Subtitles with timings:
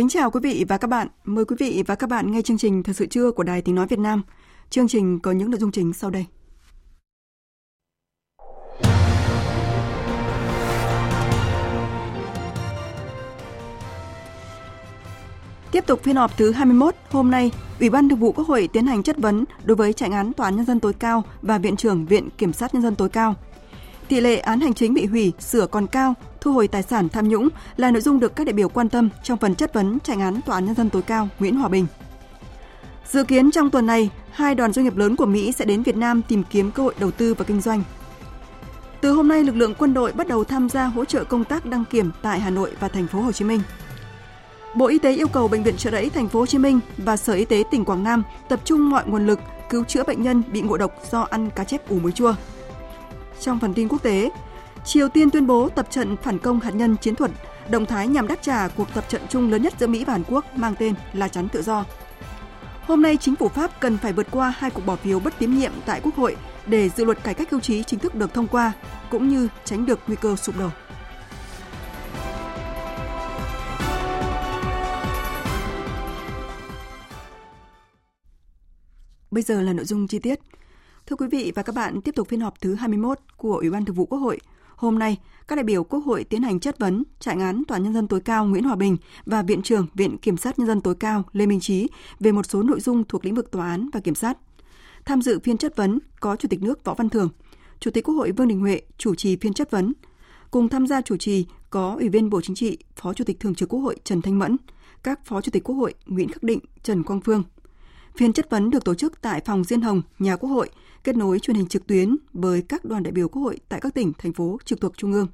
[0.00, 1.08] Kính chào quý vị và các bạn.
[1.24, 3.74] Mời quý vị và các bạn nghe chương trình Thời sự trưa của Đài Tiếng
[3.74, 4.22] Nói Việt Nam.
[4.70, 6.26] Chương trình có những nội dung chính sau đây.
[15.72, 18.86] Tiếp tục phiên họp thứ 21, hôm nay, Ủy ban Thường vụ Quốc hội tiến
[18.86, 21.76] hành chất vấn đối với trại án Tòa án Nhân dân tối cao và Viện
[21.76, 23.34] trưởng Viện Kiểm sát Nhân dân tối cao.
[24.10, 27.28] Tỷ lệ án hành chính bị hủy, sửa còn cao, thu hồi tài sản tham
[27.28, 30.20] nhũng là nội dung được các đại biểu quan tâm trong phần chất vấn tranh
[30.20, 31.86] án Tòa án Nhân dân tối cao Nguyễn Hòa Bình.
[33.10, 35.96] Dự kiến trong tuần này, hai đoàn doanh nghiệp lớn của Mỹ sẽ đến Việt
[35.96, 37.82] Nam tìm kiếm cơ hội đầu tư và kinh doanh.
[39.00, 41.66] Từ hôm nay, lực lượng quân đội bắt đầu tham gia hỗ trợ công tác
[41.66, 43.60] đăng kiểm tại Hà Nội và thành phố Hồ Chí Minh.
[44.74, 47.16] Bộ Y tế yêu cầu bệnh viện Trợ Rẫy thành phố Hồ Chí Minh và
[47.16, 49.38] Sở Y tế tỉnh Quảng Nam tập trung mọi nguồn lực
[49.70, 52.34] cứu chữa bệnh nhân bị ngộ độc do ăn cá chép ủ muối chua.
[53.40, 54.30] Trong phần tin quốc tế,
[54.84, 57.30] Triều Tiên tuyên bố tập trận phản công hạt nhân chiến thuật,
[57.70, 60.22] động thái nhằm đáp trả cuộc tập trận chung lớn nhất giữa Mỹ và Hàn
[60.28, 61.84] Quốc mang tên là chắn tự do.
[62.86, 65.58] Hôm nay, chính phủ Pháp cần phải vượt qua hai cuộc bỏ phiếu bất tín
[65.58, 68.46] nhiệm tại Quốc hội để dự luật cải cách hưu trí chính thức được thông
[68.46, 68.72] qua,
[69.10, 70.68] cũng như tránh được nguy cơ sụp đổ.
[79.30, 80.40] Bây giờ là nội dung chi tiết.
[81.10, 83.84] Thưa quý vị và các bạn, tiếp tục phiên họp thứ 21 của Ủy ban
[83.84, 84.38] Thường vụ Quốc hội.
[84.76, 87.94] Hôm nay, các đại biểu Quốc hội tiến hành chất vấn trại án Tòa Nhân
[87.94, 90.94] dân tối cao Nguyễn Hòa Bình và Viện trưởng Viện Kiểm sát Nhân dân tối
[90.94, 91.88] cao Lê Minh Trí
[92.20, 94.38] về một số nội dung thuộc lĩnh vực tòa án và kiểm sát.
[95.04, 97.28] Tham dự phiên chất vấn có Chủ tịch nước Võ Văn Thưởng,
[97.80, 99.92] Chủ tịch Quốc hội Vương Đình Huệ chủ trì phiên chất vấn.
[100.50, 103.54] Cùng tham gia chủ trì có Ủy viên Bộ Chính trị, Phó Chủ tịch Thường
[103.54, 104.56] trực Quốc hội Trần Thanh Mẫn,
[105.02, 107.42] các Phó Chủ tịch Quốc hội Nguyễn Khắc Định, Trần Quang Phương.
[108.16, 110.70] Phiên chất vấn được tổ chức tại phòng Diên Hồng, nhà Quốc hội,
[111.04, 113.94] kết nối truyền hình trực tuyến với các đoàn đại biểu Quốc hội tại các
[113.94, 115.26] tỉnh, thành phố trực thuộc Trung ương.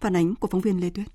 [0.00, 1.06] Phản ánh của phóng viên Lê Tuyết.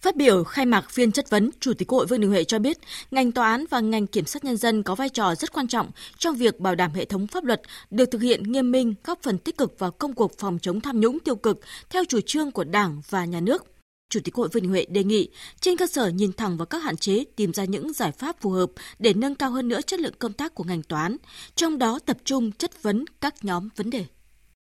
[0.00, 2.58] Phát biểu khai mạc phiên chất vấn, Chủ tịch Quốc hội Vương Đình Huệ cho
[2.58, 2.78] biết,
[3.10, 5.90] ngành tòa án và ngành kiểm sát nhân dân có vai trò rất quan trọng
[6.18, 9.38] trong việc bảo đảm hệ thống pháp luật được thực hiện nghiêm minh, góp phần
[9.38, 11.60] tích cực vào công cuộc phòng chống tham nhũng tiêu cực
[11.90, 13.71] theo chủ trương của Đảng và Nhà nước.
[14.12, 15.28] Chủ tịch Hội Vương Đình Huệ đề nghị
[15.60, 18.50] trên cơ sở nhìn thẳng vào các hạn chế tìm ra những giải pháp phù
[18.50, 21.16] hợp để nâng cao hơn nữa chất lượng công tác của ngành tòa án,
[21.54, 24.04] trong đó tập trung chất vấn các nhóm vấn đề.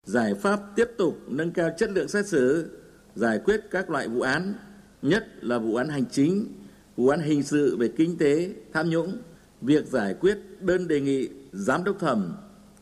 [0.04, 2.72] Giải pháp tiếp tục nâng cao chất lượng xét xử,
[3.16, 4.54] giải quyết các loại vụ án,
[5.02, 6.54] nhất là vụ án hành chính,
[6.98, 9.18] vụ án hình sự về kinh tế, tham nhũng,
[9.62, 12.36] việc giải quyết đơn đề nghị giám đốc thẩm,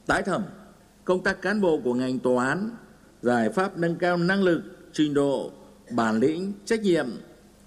[0.05, 0.43] tái thẩm,
[1.03, 2.69] công tác cán bộ của ngành tòa án,
[3.21, 4.61] giải pháp nâng cao năng lực,
[4.93, 5.51] trình độ
[5.89, 7.07] bản lĩnh, trách nhiệm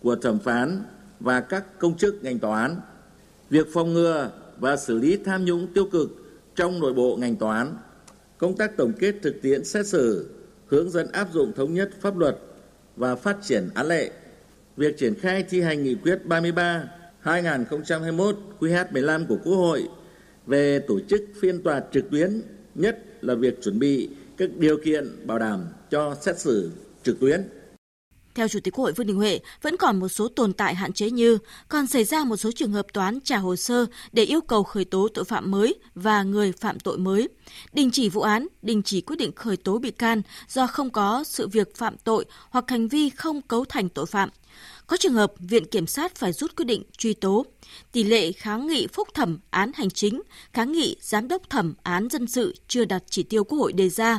[0.02, 0.82] của thẩm phán
[1.20, 2.76] và các công chức ngành tòa án,
[3.50, 6.10] việc phòng ngừa và xử lý tham nhũng tiêu cực
[6.54, 7.76] trong nội bộ ngành tòa án,
[8.38, 10.30] công tác tổng kết thực tiễn xét xử,
[10.66, 12.38] hướng dẫn áp dụng thống nhất pháp luật
[12.96, 14.10] và phát triển án lệ,
[14.76, 16.84] việc triển khai thi hành nghị quyết 33
[17.20, 19.88] 2021 QH15 của Quốc hội
[20.46, 22.42] về tổ chức phiên tòa trực tuyến,
[22.74, 26.70] nhất là việc chuẩn bị các điều kiện bảo đảm cho xét xử
[27.02, 27.42] trực tuyến.
[28.34, 30.92] Theo Chủ tịch Quốc hội Vương Đình Huệ, vẫn còn một số tồn tại hạn
[30.92, 34.40] chế như còn xảy ra một số trường hợp toán trả hồ sơ để yêu
[34.40, 37.28] cầu khởi tố tội phạm mới và người phạm tội mới,
[37.72, 41.24] đình chỉ vụ án, đình chỉ quyết định khởi tố bị can do không có
[41.24, 44.30] sự việc phạm tội hoặc hành vi không cấu thành tội phạm.
[44.86, 47.46] Có trường hợp Viện Kiểm sát phải rút quyết định truy tố.
[47.92, 52.08] Tỷ lệ kháng nghị phúc thẩm án hành chính, kháng nghị giám đốc thẩm án
[52.08, 54.18] dân sự chưa đạt chỉ tiêu Quốc hội đề ra.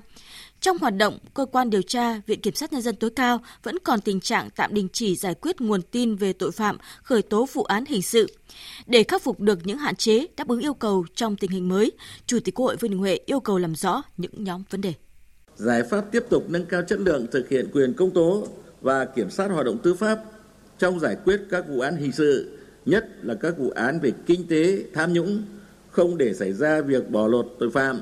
[0.61, 3.77] Trong hoạt động, cơ quan điều tra, Viện Kiểm sát Nhân dân tối cao vẫn
[3.83, 7.47] còn tình trạng tạm đình chỉ giải quyết nguồn tin về tội phạm, khởi tố
[7.53, 8.27] vụ án hình sự.
[8.87, 11.91] Để khắc phục được những hạn chế đáp ứng yêu cầu trong tình hình mới,
[12.25, 14.93] Chủ tịch Quốc hội Vương Đình Huệ yêu cầu làm rõ những nhóm vấn đề.
[15.55, 18.47] Giải pháp tiếp tục nâng cao chất lượng thực hiện quyền công tố
[18.81, 20.19] và kiểm sát hoạt động tư pháp
[20.79, 24.47] trong giải quyết các vụ án hình sự, nhất là các vụ án về kinh
[24.47, 25.43] tế, tham nhũng,
[25.89, 28.01] không để xảy ra việc bỏ lọt tội phạm,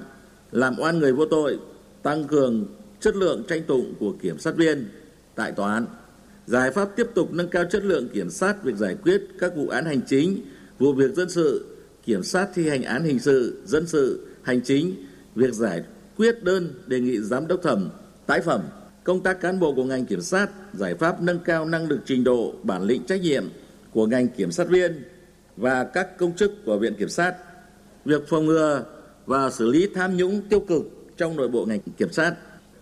[0.51, 1.59] làm oan người vô tội,
[2.07, 2.65] tăng cường
[3.00, 4.89] chất lượng tranh tụng của kiểm sát viên
[5.36, 5.86] tại tòa án.
[6.45, 9.68] Giải pháp tiếp tục nâng cao chất lượng kiểm sát việc giải quyết các vụ
[9.68, 10.42] án hành chính,
[10.80, 14.95] vụ việc dân sự, kiểm sát thi hành án hình sự, dân sự, hành chính,
[15.36, 15.83] việc giải
[16.18, 17.89] quyết đơn đề nghị giám đốc thẩm,
[18.25, 18.62] tái phẩm,
[19.04, 22.24] công tác cán bộ của ngành kiểm sát, giải pháp nâng cao năng lực trình
[22.24, 23.44] độ, bản lĩnh trách nhiệm
[23.92, 25.04] của ngành kiểm sát viên
[25.57, 27.36] và các công chức của viện kiểm sát,
[28.06, 28.83] việc phòng ngừa
[29.25, 32.34] và xử lý tham nhũng tiêu cực trong nội bộ ngành kiểm sát,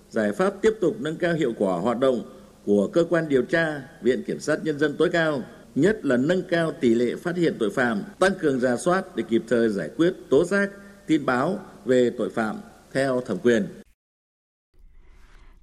[0.09, 2.21] giải pháp tiếp tục nâng cao hiệu quả hoạt động
[2.65, 5.41] của cơ quan điều tra, viện kiểm sát nhân dân tối cao,
[5.75, 9.23] nhất là nâng cao tỷ lệ phát hiện tội phạm, tăng cường ra soát để
[9.29, 10.69] kịp thời giải quyết tố giác,
[11.07, 12.55] tin báo về tội phạm
[12.93, 13.67] theo thẩm quyền.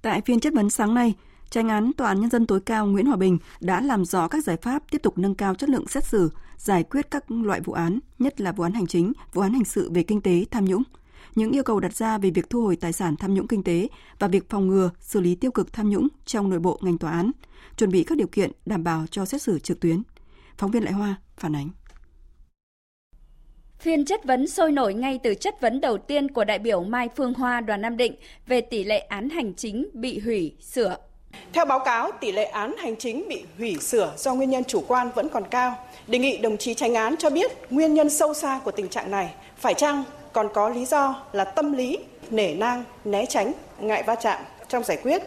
[0.01, 1.13] Tại phiên chất vấn sáng nay,
[1.49, 4.43] Tranh án Tòa án Nhân dân tối cao Nguyễn Hòa Bình đã làm rõ các
[4.43, 7.73] giải pháp tiếp tục nâng cao chất lượng xét xử, giải quyết các loại vụ
[7.73, 10.65] án, nhất là vụ án hành chính, vụ án hình sự về kinh tế, tham
[10.65, 10.83] nhũng.
[11.35, 13.87] Những yêu cầu đặt ra về việc thu hồi tài sản tham nhũng kinh tế
[14.19, 17.11] và việc phòng ngừa, xử lý tiêu cực tham nhũng trong nội bộ ngành tòa
[17.11, 17.31] án,
[17.77, 20.03] chuẩn bị các điều kiện đảm bảo cho xét xử trực tuyến.
[20.57, 21.69] Phóng viên Lại Hoa phản ánh.
[23.79, 27.09] Phiên chất vấn sôi nổi ngay từ chất vấn đầu tiên của đại biểu Mai
[27.15, 28.15] Phương Hoa đoàn Nam Định
[28.47, 30.97] về tỷ lệ án hành chính bị hủy, sửa.
[31.53, 34.83] Theo báo cáo, tỷ lệ án hành chính bị hủy sửa do nguyên nhân chủ
[34.87, 35.75] quan vẫn còn cao.
[36.07, 39.11] Đề nghị đồng chí tranh án cho biết nguyên nhân sâu xa của tình trạng
[39.11, 40.03] này, phải chăng
[40.33, 41.99] còn có lý do là tâm lý,
[42.29, 45.21] nể nang, né tránh, ngại va chạm trong giải quyết.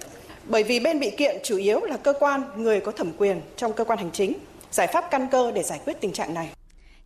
[0.45, 3.73] Bởi vì bên bị kiện chủ yếu là cơ quan, người có thẩm quyền trong
[3.73, 4.33] cơ quan hành chính.
[4.71, 6.49] Giải pháp căn cơ để giải quyết tình trạng này.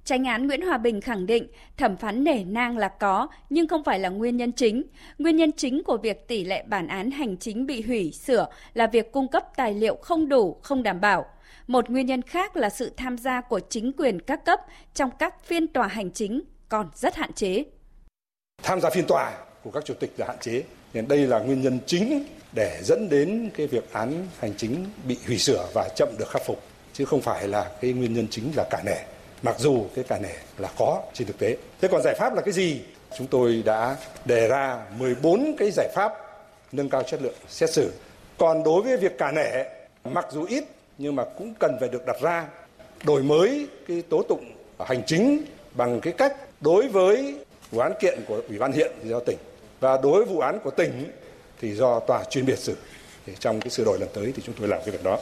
[0.04, 3.84] Tranh án Nguyễn Hòa Bình khẳng định thẩm phán nể nang là có nhưng không
[3.84, 4.82] phải là nguyên nhân chính.
[5.18, 8.86] Nguyên nhân chính của việc tỷ lệ bản án hành chính bị hủy, sửa là
[8.86, 11.24] việc cung cấp tài liệu không đủ, không đảm bảo.
[11.66, 14.60] Một nguyên nhân khác là sự tham gia của chính quyền các cấp
[14.94, 17.64] trong các phiên tòa hành chính còn rất hạn chế.
[18.62, 19.32] Tham gia phiên tòa
[19.64, 20.62] của các chủ tịch là hạn chế.
[20.94, 25.18] Nên đây là nguyên nhân chính để dẫn đến cái việc án hành chính bị
[25.26, 26.62] hủy sửa và chậm được khắc phục
[26.92, 28.96] chứ không phải là cái nguyên nhân chính là cả nể
[29.42, 31.56] mặc dù cái cả nể là có trên thực tế.
[31.80, 32.80] Thế còn giải pháp là cái gì?
[33.18, 36.12] Chúng tôi đã đề ra 14 cái giải pháp
[36.72, 37.92] nâng cao chất lượng xét xử.
[38.38, 39.64] Còn đối với việc cả nể,
[40.04, 40.64] mặc dù ít
[40.98, 42.46] nhưng mà cũng cần phải được đặt ra
[43.04, 47.34] đổi mới cái tố tụng hành chính bằng cái cách đối với
[47.70, 49.38] vụ án kiện của ủy ban huyện thì do tỉnh
[49.80, 51.10] và đối với vụ án của tỉnh
[51.60, 52.76] thì do tòa chuyên biệt xử.
[53.26, 55.18] Thì trong cái sửa đổi lần tới thì chúng tôi làm cái việc đó.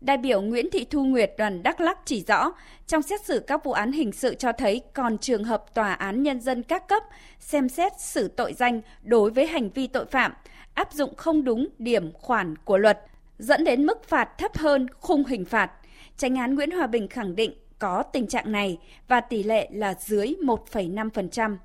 [0.00, 2.52] Đại biểu Nguyễn Thị Thu Nguyệt đoàn Đắk Lắc chỉ rõ,
[2.86, 6.22] trong xét xử các vụ án hình sự cho thấy còn trường hợp tòa án
[6.22, 7.02] nhân dân các cấp
[7.40, 10.32] xem xét xử tội danh đối với hành vi tội phạm,
[10.74, 12.98] áp dụng không đúng điểm khoản của luật,
[13.38, 15.70] dẫn đến mức phạt thấp hơn khung hình phạt.
[16.16, 18.78] Tránh án Nguyễn Hòa Bình khẳng định có tình trạng này
[19.08, 21.56] và tỷ lệ là dưới 1,5%.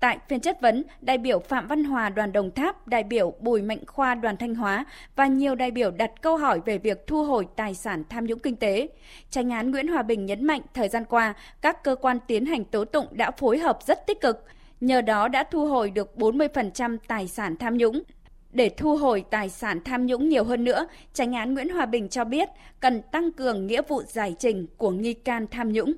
[0.00, 3.62] Tại phiên chất vấn, đại biểu Phạm Văn Hòa đoàn Đồng Tháp, đại biểu Bùi
[3.62, 4.84] Mạnh Khoa đoàn Thanh Hóa
[5.16, 8.38] và nhiều đại biểu đặt câu hỏi về việc thu hồi tài sản tham nhũng
[8.38, 8.88] kinh tế.
[9.30, 12.64] Tranh án Nguyễn Hòa Bình nhấn mạnh thời gian qua, các cơ quan tiến hành
[12.64, 14.44] tố tụng đã phối hợp rất tích cực,
[14.80, 18.02] nhờ đó đã thu hồi được 40% tài sản tham nhũng.
[18.52, 22.08] Để thu hồi tài sản tham nhũng nhiều hơn nữa, tranh án Nguyễn Hòa Bình
[22.08, 22.48] cho biết
[22.80, 25.92] cần tăng cường nghĩa vụ giải trình của nghi can tham nhũng.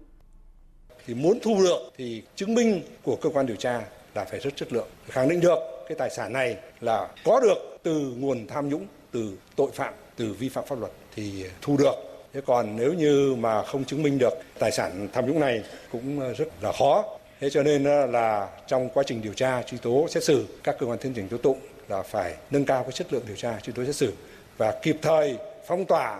[1.06, 3.82] Thì muốn thu được thì chứng minh của cơ quan điều tra
[4.14, 4.88] là phải rất chất lượng.
[5.08, 5.58] Khẳng định được
[5.88, 10.32] cái tài sản này là có được từ nguồn tham nhũng từ tội phạm từ
[10.38, 11.94] vi phạm pháp luật thì thu được.
[12.32, 15.62] Thế còn nếu như mà không chứng minh được tài sản tham nhũng này
[15.92, 17.04] cũng rất là khó.
[17.40, 20.86] Thế cho nên là trong quá trình điều tra truy tố xét xử các cơ
[20.86, 21.58] quan tiến hành tố tụng
[21.88, 24.12] là phải nâng cao cái chất lượng điều tra truy tố xét xử
[24.56, 26.18] và kịp thời phong tỏa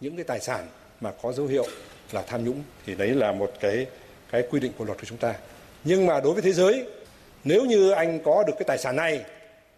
[0.00, 0.66] những cái tài sản
[1.00, 1.66] mà có dấu hiệu
[2.12, 3.86] là tham nhũng thì đấy là một cái
[4.30, 5.34] cái quy định của luật của chúng ta.
[5.84, 6.86] Nhưng mà đối với thế giới,
[7.44, 9.24] nếu như anh có được cái tài sản này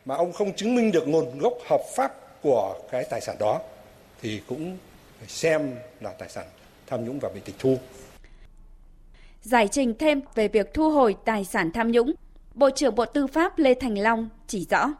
[0.05, 3.61] mà ông không chứng minh được nguồn gốc hợp pháp của cái tài sản đó
[4.23, 4.79] thì cũng
[5.19, 6.45] phải xem là tài sản
[6.87, 7.79] tham nhũng và bị tịch thu.
[9.43, 12.13] Giải trình thêm về việc thu hồi tài sản tham nhũng,
[12.55, 14.93] Bộ trưởng Bộ Tư pháp Lê Thành Long chỉ rõ.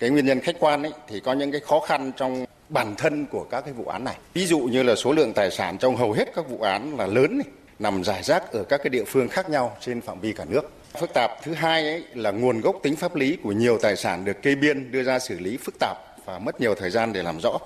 [0.00, 3.26] Cái nguyên nhân khách quan ấy, thì có những cái khó khăn trong bản thân
[3.26, 4.16] của các cái vụ án này.
[4.34, 7.06] Ví dụ như là số lượng tài sản trong hầu hết các vụ án là
[7.06, 7.46] lớn này,
[7.78, 10.70] nằm rải rác ở các cái địa phương khác nhau trên phạm vi cả nước.
[11.00, 14.24] Phức tạp thứ hai ấy là nguồn gốc tính pháp lý của nhiều tài sản
[14.24, 17.22] được kê biên đưa ra xử lý phức tạp và mất nhiều thời gian để
[17.22, 17.58] làm rõ.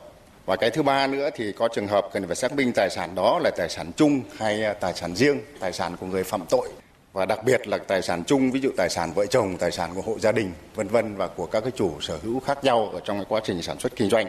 [0.47, 3.15] Và cái thứ ba nữa thì có trường hợp cần phải xác minh tài sản
[3.15, 6.45] đó là tài sản chung hay à, tài sản riêng, tài sản của người phạm
[6.51, 6.69] tội
[7.15, 9.91] và đặc biệt là tài sản chung ví dụ tài sản vợ chồng, tài sản
[9.95, 12.91] của hộ gia đình vân vân và của các cái chủ sở hữu khác nhau
[12.93, 14.27] ở trong cái quá trình sản xuất kinh doanh.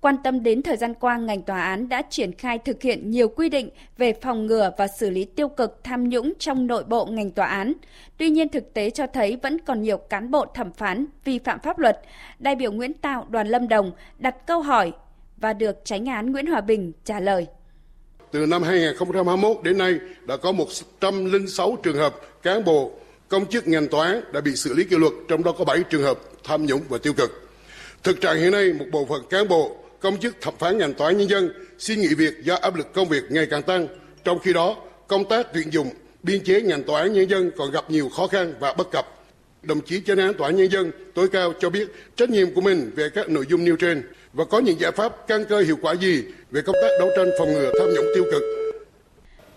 [0.00, 3.28] Quan tâm đến thời gian qua, ngành tòa án đã triển khai thực hiện nhiều
[3.28, 7.06] quy định về phòng ngừa và xử lý tiêu cực tham nhũng trong nội bộ
[7.06, 7.72] ngành tòa án.
[8.16, 11.60] Tuy nhiên thực tế cho thấy vẫn còn nhiều cán bộ thẩm phán vi phạm
[11.60, 12.00] pháp luật.
[12.38, 14.92] Đại biểu Nguyễn Tạo đoàn Lâm Đồng đặt câu hỏi
[15.36, 17.46] và được tránh án Nguyễn Hòa Bình trả lời.
[18.32, 22.92] Từ năm 2021 đến nay đã có 106 trường hợp cán bộ
[23.28, 25.82] công chức ngành tòa án đã bị xử lý kỷ luật, trong đó có 7
[25.90, 27.48] trường hợp tham nhũng và tiêu cực.
[28.02, 31.08] Thực trạng hiện nay, một bộ phận cán bộ, công chức thẩm phán ngành tòa
[31.08, 33.86] án nhân dân xin nghỉ việc do áp lực công việc ngày càng tăng.
[34.24, 34.76] Trong khi đó,
[35.08, 35.90] công tác tuyển dụng,
[36.22, 39.06] biên chế ngành tòa án nhân dân còn gặp nhiều khó khăn và bất cập.
[39.62, 42.60] Đồng chí chánh án tòa án nhân dân tối cao cho biết trách nhiệm của
[42.60, 45.76] mình về các nội dung nêu trên và có những giải pháp căn cơ hiệu
[45.82, 48.42] quả gì về công tác đấu tranh phòng ngừa tham nhũng tiêu cực.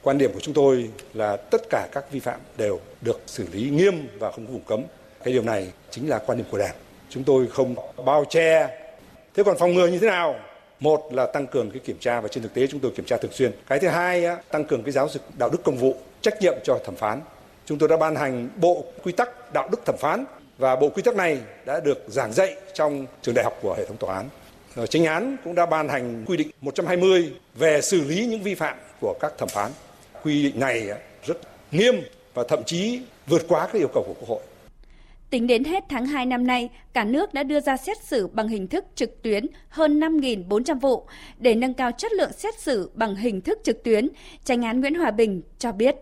[0.01, 3.70] Quan điểm của chúng tôi là tất cả các vi phạm đều được xử lý
[3.70, 4.84] nghiêm và không có vùng cấm.
[5.24, 6.75] Cái điều này chính là quan điểm của Đảng.
[7.10, 8.67] Chúng tôi không bao che.
[9.34, 10.36] Thế còn phòng ngừa như thế nào?
[10.79, 13.17] Một là tăng cường cái kiểm tra và trên thực tế chúng tôi kiểm tra
[13.17, 13.51] thường xuyên.
[13.67, 16.53] Cái thứ hai á, tăng cường cái giáo dục đạo đức công vụ, trách nhiệm
[16.63, 17.22] cho thẩm phán.
[17.65, 20.25] Chúng tôi đã ban hành bộ quy tắc đạo đức thẩm phán
[20.58, 23.86] và bộ quy tắc này đã được giảng dạy trong trường đại học của hệ
[23.86, 24.29] thống tòa án.
[24.75, 28.55] Ờ, Chính án cũng đã ban hành quy định 120 về xử lý những vi
[28.55, 29.72] phạm của các thẩm phán.
[30.24, 30.89] Quy định này
[31.25, 31.38] rất
[31.72, 31.96] nghiêm
[32.34, 34.41] và thậm chí vượt quá các yêu cầu của Quốc hội.
[35.29, 38.48] Tính đến hết tháng 2 năm nay, cả nước đã đưa ra xét xử bằng
[38.48, 41.05] hình thức trực tuyến hơn 5.400 vụ.
[41.38, 44.08] Để nâng cao chất lượng xét xử bằng hình thức trực tuyến,
[44.44, 45.96] tranh án Nguyễn Hòa Bình cho biết.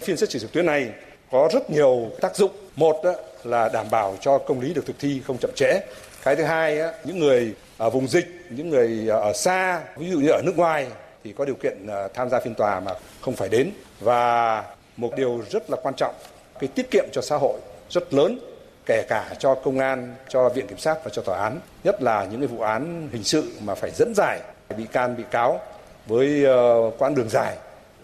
[0.00, 0.90] Phiên xét xử trực tuyến này
[1.30, 2.50] có rất nhiều tác dụng.
[2.76, 2.96] Một
[3.44, 5.80] là đảm bảo cho công lý được thực thi không chậm trễ.
[6.22, 10.28] Cái thứ hai, những người ở vùng dịch, những người ở xa, ví dụ như
[10.28, 10.86] ở nước ngoài
[11.24, 13.70] thì có điều kiện à, tham gia phiên tòa mà không phải đến.
[14.00, 14.64] Và
[14.96, 16.14] một điều rất là quan trọng,
[16.60, 17.60] cái tiết kiệm cho xã hội
[17.90, 18.38] rất lớn
[18.86, 22.24] kể cả cho công an, cho viện kiểm sát và cho tòa án, nhất là
[22.24, 24.40] những cái vụ án hình sự mà phải dẫn giải
[24.76, 25.60] bị can bị cáo
[26.06, 27.56] với ờ, quãng đường dài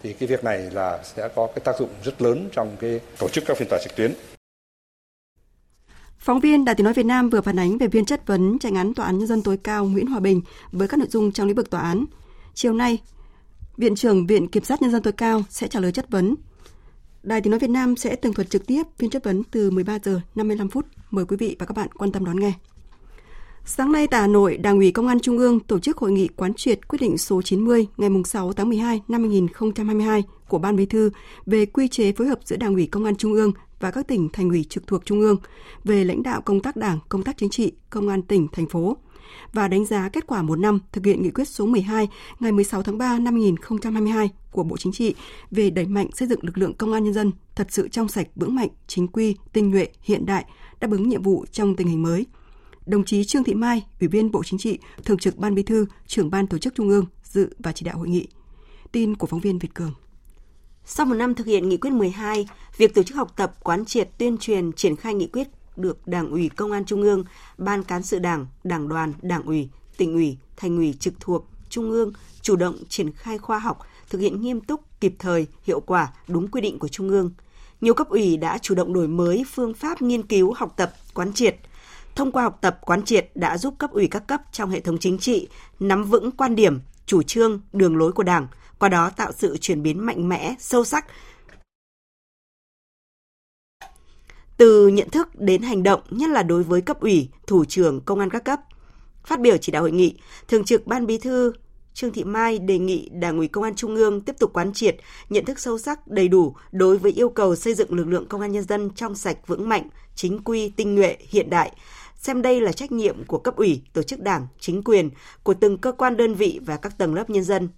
[0.03, 3.29] thì cái việc này là sẽ có cái tác dụng rất lớn trong cái tổ
[3.29, 4.13] chức các phiên tòa trực tuyến.
[6.19, 8.75] Phóng viên Đài Tiếng nói Việt Nam vừa phản ánh về viên chất vấn tranh
[8.75, 11.47] án Tòa án Nhân dân tối cao Nguyễn Hòa Bình với các nội dung trong
[11.47, 12.05] lĩnh vực tòa án.
[12.53, 12.97] Chiều nay,
[13.77, 16.35] Viện trưởng Viện Kiểm sát Nhân dân tối cao sẽ trả lời chất vấn.
[17.23, 19.99] Đài Tiếng nói Việt Nam sẽ tường thuật trực tiếp phiên chất vấn từ 13
[20.03, 20.85] giờ 55 phút.
[21.11, 22.53] Mời quý vị và các bạn quan tâm đón nghe.
[23.65, 26.27] Sáng nay tại Hà Nội, Đảng ủy Công an Trung ương tổ chức hội nghị
[26.27, 30.85] quán triệt quyết định số 90 ngày 6 tháng 12 năm 2022 của Ban Bí
[30.85, 31.09] thư
[31.45, 34.29] về quy chế phối hợp giữa Đảng ủy Công an Trung ương và các tỉnh
[34.33, 35.37] thành ủy trực thuộc Trung ương
[35.83, 38.97] về lãnh đạo công tác Đảng, công tác chính trị, công an tỉnh, thành phố
[39.53, 42.07] và đánh giá kết quả một năm thực hiện nghị quyết số 12
[42.39, 45.15] ngày 16 tháng 3 năm 2022 của Bộ Chính trị
[45.51, 48.27] về đẩy mạnh xây dựng lực lượng công an nhân dân thật sự trong sạch,
[48.35, 50.45] vững mạnh, chính quy, tinh nhuệ, hiện đại,
[50.79, 52.25] đáp ứng nhiệm vụ trong tình hình mới.
[52.85, 55.85] Đồng chí Trương Thị Mai, Ủy viên Bộ Chính trị, Thường trực Ban Bí thư,
[56.07, 58.27] Trưởng ban Tổ chức Trung ương dự và chỉ đạo hội nghị.
[58.91, 59.93] Tin của phóng viên Việt Cường.
[60.91, 64.09] Sau một năm thực hiện nghị quyết 12, việc tổ chức học tập, quán triệt,
[64.17, 67.23] tuyên truyền, triển khai nghị quyết được Đảng ủy Công an Trung ương,
[67.57, 71.91] Ban Cán sự Đảng, Đảng đoàn, Đảng ủy, tỉnh ủy, thành ủy trực thuộc Trung
[71.91, 73.79] ương chủ động triển khai khoa học,
[74.09, 77.31] thực hiện nghiêm túc, kịp thời, hiệu quả, đúng quy định của Trung ương.
[77.81, 81.33] Nhiều cấp ủy đã chủ động đổi mới phương pháp nghiên cứu, học tập, quán
[81.33, 81.55] triệt.
[82.15, 84.97] Thông qua học tập, quán triệt đã giúp cấp ủy các cấp trong hệ thống
[84.97, 85.47] chính trị
[85.79, 88.47] nắm vững quan điểm, chủ trương, đường lối của Đảng,
[88.79, 91.05] qua đó tạo sự chuyển biến mạnh mẽ, sâu sắc.
[94.57, 98.19] Từ nhận thức đến hành động, nhất là đối với cấp ủy, thủ trưởng công
[98.19, 98.59] an các cấp.
[99.25, 100.17] Phát biểu chỉ đạo hội nghị,
[100.47, 101.53] Thường trực Ban Bí thư
[101.93, 104.97] Trương Thị Mai đề nghị Đảng ủy Công an Trung ương tiếp tục quán triệt,
[105.29, 108.41] nhận thức sâu sắc, đầy đủ đối với yêu cầu xây dựng lực lượng công
[108.41, 111.71] an nhân dân trong sạch vững mạnh, chính quy, tinh nhuệ, hiện đại,
[112.15, 115.09] xem đây là trách nhiệm của cấp ủy, tổ chức đảng, chính quyền,
[115.43, 117.69] của từng cơ quan đơn vị và các tầng lớp nhân dân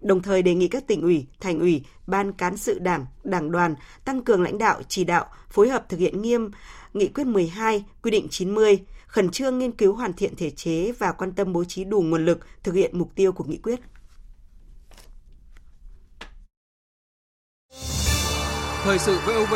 [0.00, 3.74] đồng thời đề nghị các tỉnh ủy, thành ủy, ban cán sự đảng, đảng đoàn
[4.04, 6.50] tăng cường lãnh đạo, chỉ đạo, phối hợp thực hiện nghiêm
[6.94, 11.12] Nghị quyết 12, quy định 90, khẩn trương nghiên cứu hoàn thiện thể chế và
[11.12, 13.80] quan tâm bố trí đủ nguồn lực thực hiện mục tiêu của nghị quyết.
[18.82, 19.54] Thời sự VOV,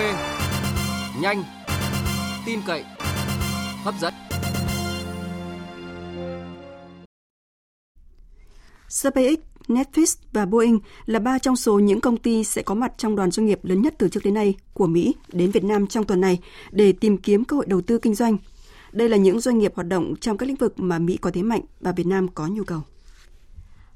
[1.21, 1.45] nhanh,
[2.47, 2.85] tin cậy,
[3.85, 4.15] hấp dẫn.
[8.89, 9.39] SpaceX
[9.69, 13.31] Netflix và Boeing là ba trong số những công ty sẽ có mặt trong đoàn
[13.31, 16.21] doanh nghiệp lớn nhất từ trước đến nay của Mỹ đến Việt Nam trong tuần
[16.21, 16.39] này
[16.71, 18.37] để tìm kiếm cơ hội đầu tư kinh doanh.
[18.93, 21.43] Đây là những doanh nghiệp hoạt động trong các lĩnh vực mà Mỹ có thế
[21.43, 22.81] mạnh và Việt Nam có nhu cầu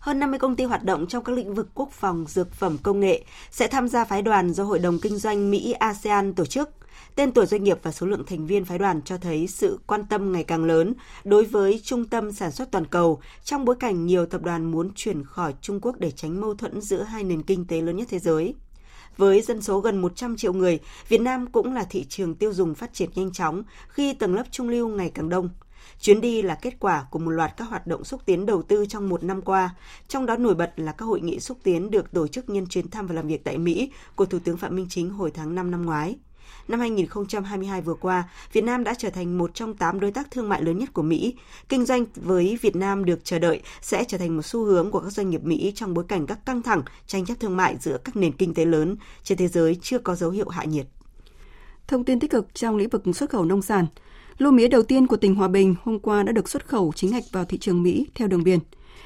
[0.07, 3.01] hơn 50 công ty hoạt động trong các lĩnh vực quốc phòng, dược phẩm, công
[3.01, 6.71] nghệ sẽ tham gia phái đoàn do Hội đồng Kinh doanh Mỹ ASEAN tổ chức.
[7.15, 10.05] Tên tuổi doanh nghiệp và số lượng thành viên phái đoàn cho thấy sự quan
[10.07, 10.95] tâm ngày càng lớn
[11.25, 14.91] đối với trung tâm sản xuất toàn cầu trong bối cảnh nhiều tập đoàn muốn
[14.95, 18.09] chuyển khỏi Trung Quốc để tránh mâu thuẫn giữa hai nền kinh tế lớn nhất
[18.11, 18.55] thế giới.
[19.17, 22.75] Với dân số gần 100 triệu người, Việt Nam cũng là thị trường tiêu dùng
[22.75, 25.49] phát triển nhanh chóng khi tầng lớp trung lưu ngày càng đông.
[26.01, 28.87] Chuyến đi là kết quả của một loạt các hoạt động xúc tiến đầu tư
[28.89, 29.75] trong một năm qua,
[30.09, 32.91] trong đó nổi bật là các hội nghị xúc tiến được tổ chức nhân chuyến
[32.91, 35.71] thăm và làm việc tại Mỹ của Thủ tướng Phạm Minh Chính hồi tháng 5
[35.71, 36.17] năm ngoái.
[36.69, 40.49] Năm 2022 vừa qua, Việt Nam đã trở thành một trong 8 đối tác thương
[40.49, 41.35] mại lớn nhất của Mỹ.
[41.69, 45.01] Kinh doanh với Việt Nam được chờ đợi sẽ trở thành một xu hướng của
[45.01, 47.99] các doanh nghiệp Mỹ trong bối cảnh các căng thẳng tranh chấp thương mại giữa
[48.05, 50.87] các nền kinh tế lớn trên thế giới chưa có dấu hiệu hạ nhiệt.
[51.89, 53.87] Thông tin tích cực trong lĩnh vực xuất khẩu nông sản.
[54.39, 57.11] Lô mía đầu tiên của tỉnh Hòa Bình hôm qua đã được xuất khẩu chính
[57.11, 58.59] ngạch vào thị trường Mỹ theo đường biển.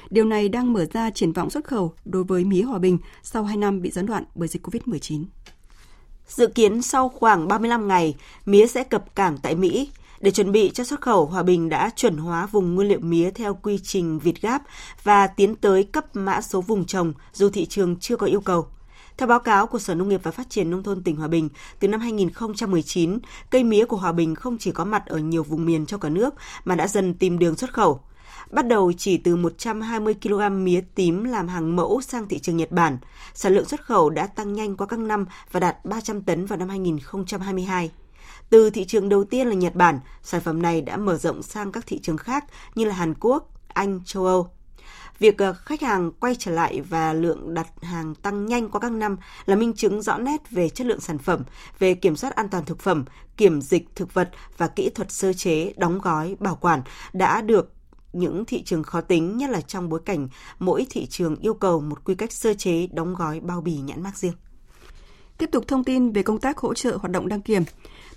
[0.09, 3.43] Điều này đang mở ra triển vọng xuất khẩu đối với mía Hòa Bình sau
[3.43, 5.23] 2 năm bị gián đoạn bởi dịch COVID-19.
[6.27, 9.89] Dự kiến sau khoảng 35 ngày, mía sẽ cập cảng tại Mỹ.
[10.19, 13.31] Để chuẩn bị cho xuất khẩu, Hòa Bình đã chuẩn hóa vùng nguyên liệu mía
[13.31, 14.63] theo quy trình Việt Gáp
[15.03, 18.67] và tiến tới cấp mã số vùng trồng dù thị trường chưa có yêu cầu.
[19.21, 21.49] Theo báo cáo của Sở Nông nghiệp và Phát triển Nông thôn tỉnh Hòa Bình,
[21.79, 25.65] từ năm 2019, cây mía của Hòa Bình không chỉ có mặt ở nhiều vùng
[25.65, 26.33] miền trong cả nước
[26.65, 28.01] mà đã dần tìm đường xuất khẩu.
[28.51, 32.71] Bắt đầu chỉ từ 120 kg mía tím làm hàng mẫu sang thị trường Nhật
[32.71, 32.97] Bản,
[33.33, 36.59] sản lượng xuất khẩu đã tăng nhanh qua các năm và đạt 300 tấn vào
[36.59, 37.91] năm 2022.
[38.49, 41.71] Từ thị trường đầu tiên là Nhật Bản, sản phẩm này đã mở rộng sang
[41.71, 44.49] các thị trường khác như là Hàn Quốc, Anh, châu Âu.
[45.19, 48.91] Việc ờ, khách hàng quay trở lại và lượng đặt hàng tăng nhanh qua các
[48.91, 51.43] năm là minh chứng rõ nét về chất lượng sản phẩm,
[51.79, 53.05] về kiểm soát an toàn thực phẩm,
[53.37, 56.81] kiểm dịch thực vật và kỹ thuật sơ chế, đóng gói, bảo quản
[57.13, 57.73] đã được
[58.13, 60.27] những thị trường khó tính, nhất là trong bối cảnh
[60.59, 64.03] mỗi thị trường yêu cầu một quy cách sơ chế, đóng gói, bao bì nhãn
[64.03, 64.33] mác riêng.
[65.37, 67.63] Tiếp tục thông tin về công tác hỗ trợ hoạt động đăng kiểm.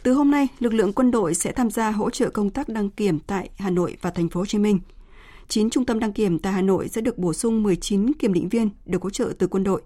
[0.03, 2.91] Từ hôm nay, lực lượng quân đội sẽ tham gia hỗ trợ công tác đăng
[2.91, 4.81] kiểm tại Hà Nội và thành phố Hồ Chí Minh.
[5.49, 8.49] 9 trung tâm đăng kiểm tại Hà Nội sẽ được bổ sung 19 kiểm định
[8.49, 9.83] viên được hỗ trợ từ quân đội.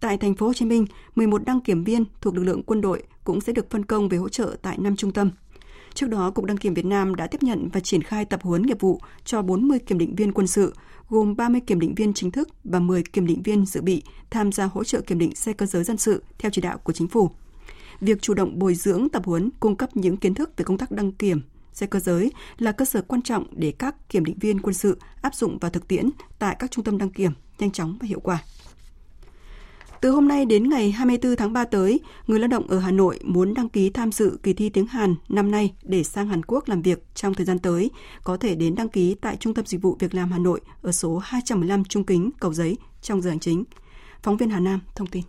[0.00, 3.02] Tại thành phố Hồ Chí Minh, 11 đăng kiểm viên thuộc lực lượng quân đội
[3.24, 5.30] cũng sẽ được phân công về hỗ trợ tại 5 trung tâm.
[5.94, 8.62] Trước đó, Cục Đăng kiểm Việt Nam đã tiếp nhận và triển khai tập huấn
[8.62, 10.74] nghiệp vụ cho 40 kiểm định viên quân sự,
[11.08, 14.52] gồm 30 kiểm định viên chính thức và 10 kiểm định viên dự bị tham
[14.52, 17.08] gia hỗ trợ kiểm định xe cơ giới dân sự theo chỉ đạo của chính
[17.08, 17.30] phủ.
[18.00, 20.90] Việc chủ động bồi dưỡng tập huấn, cung cấp những kiến thức về công tác
[20.90, 21.40] đăng kiểm
[21.76, 24.98] xe cơ giới là cơ sở quan trọng để các kiểm định viên quân sự
[25.22, 28.20] áp dụng vào thực tiễn tại các trung tâm đăng kiểm nhanh chóng và hiệu
[28.20, 28.42] quả.
[30.00, 33.18] Từ hôm nay đến ngày 24 tháng 3 tới, người lao động ở Hà Nội
[33.24, 36.68] muốn đăng ký tham dự kỳ thi tiếng Hàn năm nay để sang Hàn Quốc
[36.68, 37.90] làm việc trong thời gian tới,
[38.24, 40.92] có thể đến đăng ký tại Trung tâm Dịch vụ Việc làm Hà Nội ở
[40.92, 43.64] số 215 Trung Kính, Cầu Giấy trong giờ hành chính.
[44.22, 45.22] Phóng viên Hà Nam thông tin.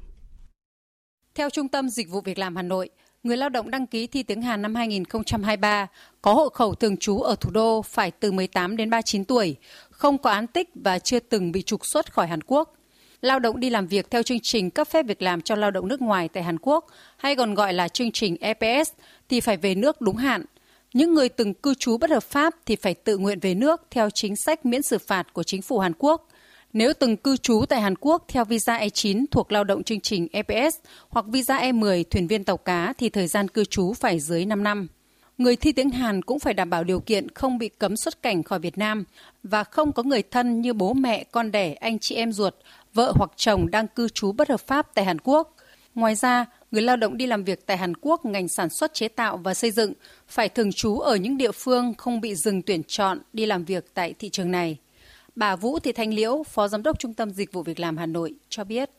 [1.35, 2.89] Theo Trung tâm Dịch vụ Việc làm Hà Nội,
[3.27, 5.87] người lao động đăng ký thi tiếng Hàn năm 2023
[6.21, 9.55] có hộ khẩu thường trú ở thủ đô phải từ 18 đến 39 tuổi,
[9.89, 12.73] không có án tích và chưa từng bị trục xuất khỏi Hàn Quốc.
[13.21, 15.87] Lao động đi làm việc theo chương trình cấp phép việc làm cho lao động
[15.87, 16.85] nước ngoài tại Hàn Quốc,
[17.17, 18.91] hay còn gọi là chương trình EPS,
[19.29, 20.45] thì phải về nước đúng hạn.
[20.93, 24.09] Những người từng cư trú bất hợp pháp thì phải tự nguyện về nước theo
[24.09, 26.27] chính sách miễn xử phạt của chính phủ Hàn Quốc–
[26.77, 30.27] nếu từng cư trú tại Hàn Quốc theo visa E9 thuộc lao động chương trình
[30.31, 30.75] EPS
[31.09, 34.63] hoặc visa E10 thuyền viên tàu cá thì thời gian cư trú phải dưới 5
[34.63, 34.87] năm.
[35.37, 38.43] Người thi tiếng Hàn cũng phải đảm bảo điều kiện không bị cấm xuất cảnh
[38.43, 39.03] khỏi Việt Nam
[39.43, 42.55] và không có người thân như bố mẹ, con đẻ, anh chị em ruột,
[42.93, 45.55] vợ hoặc chồng đang cư trú bất hợp pháp tại Hàn Quốc.
[45.95, 49.07] Ngoài ra, người lao động đi làm việc tại Hàn Quốc ngành sản xuất chế
[49.07, 49.93] tạo và xây dựng
[50.27, 53.85] phải thường trú ở những địa phương không bị dừng tuyển chọn đi làm việc
[53.93, 54.77] tại thị trường này.
[55.39, 58.05] Bà Vũ Thị Thanh Liễu, Phó Giám đốc Trung tâm Dịch vụ Việc làm Hà
[58.05, 58.89] Nội cho biết.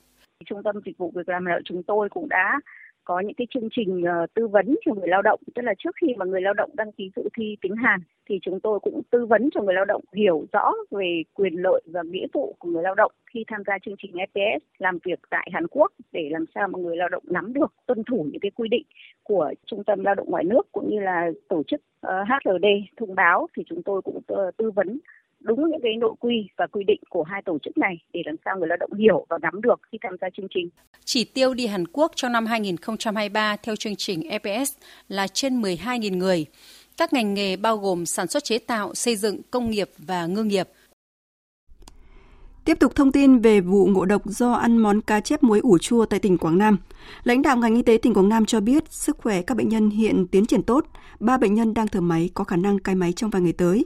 [0.46, 2.61] Trung tâm Dịch vụ Việc làm Hà Nội chúng tôi cũng đã
[3.05, 5.90] có những cái chương trình ờ, tư vấn cho người lao động tức là trước
[6.01, 9.03] khi mà người lao động đăng ký dự thi tiếng Hàn thì chúng tôi cũng
[9.11, 12.68] tư vấn cho người lao động hiểu rõ về quyền lợi và nghĩa vụ của
[12.68, 16.29] người lao động khi tham gia chương trình EPS làm việc tại Hàn Quốc để
[16.31, 18.85] làm sao mà người lao động nắm được tuân thủ những cái quy định
[19.22, 23.14] của Trung tâm Lao động Ngoài nước cũng như là tổ chức ờ, HRD thông
[23.14, 24.98] báo thì chúng tôi cũng ờ, tư vấn
[25.40, 28.37] đúng những cái nội quy và quy định của hai tổ chức này để làm
[28.44, 30.68] sao người lao động hiểu và nắm được khi tham gia chương trình.
[31.05, 34.72] Chỉ tiêu đi Hàn Quốc trong năm 2023 theo chương trình EPS
[35.09, 36.46] là trên 12.000 người.
[36.96, 40.44] Các ngành nghề bao gồm sản xuất chế tạo, xây dựng, công nghiệp và ngư
[40.44, 40.68] nghiệp.
[42.64, 45.79] Tiếp tục thông tin về vụ ngộ độc do ăn món cá chép muối ủ
[45.79, 46.77] chua tại tỉnh Quảng Nam.
[47.24, 49.90] Lãnh đạo ngành y tế tỉnh Quảng Nam cho biết sức khỏe các bệnh nhân
[49.90, 50.87] hiện tiến triển tốt,
[51.20, 53.85] ba bệnh nhân đang thở máy có khả năng cai máy trong vài ngày tới.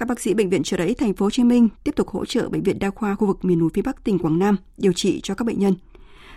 [0.00, 2.24] Các bác sĩ bệnh viện Trợ Rẫy thành phố Hồ Chí Minh tiếp tục hỗ
[2.24, 4.92] trợ bệnh viện đa khoa khu vực miền núi phía Bắc tỉnh Quảng Nam điều
[4.92, 5.74] trị cho các bệnh nhân.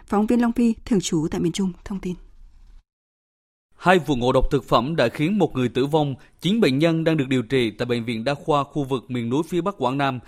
[0.05, 2.13] Phóng viên Long Phi thường trú tại miền Trung thông tin.
[3.75, 7.03] Hai vụ ngộ độc thực phẩm đã khiến một người tử vong, chín bệnh nhân
[7.03, 9.75] đang được điều trị tại bệnh viện đa khoa khu vực miền núi phía Bắc
[9.77, 10.19] Quảng Nam.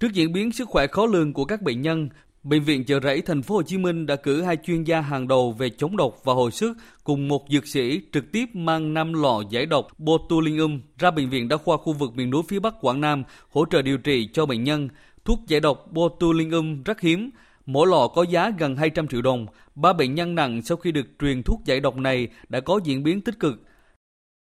[0.00, 2.08] Trước diễn biến sức khỏe khó lường của các bệnh nhân,
[2.44, 5.28] Bệnh viện Chợ Rẫy thành phố Hồ Chí Minh đã cử hai chuyên gia hàng
[5.28, 9.12] đầu về chống độc và hồi sức cùng một dược sĩ trực tiếp mang 5
[9.12, 12.74] lọ giải độc botulinum ra bệnh viện đa khoa khu vực miền núi phía Bắc
[12.80, 14.88] Quảng Nam hỗ trợ điều trị cho bệnh nhân.
[15.24, 17.30] Thuốc giải độc botulinum rất hiếm,
[17.66, 19.46] mỗi lọ có giá gần 200 triệu đồng.
[19.74, 23.02] Ba bệnh nhân nặng sau khi được truyền thuốc giải độc này đã có diễn
[23.02, 23.62] biến tích cực.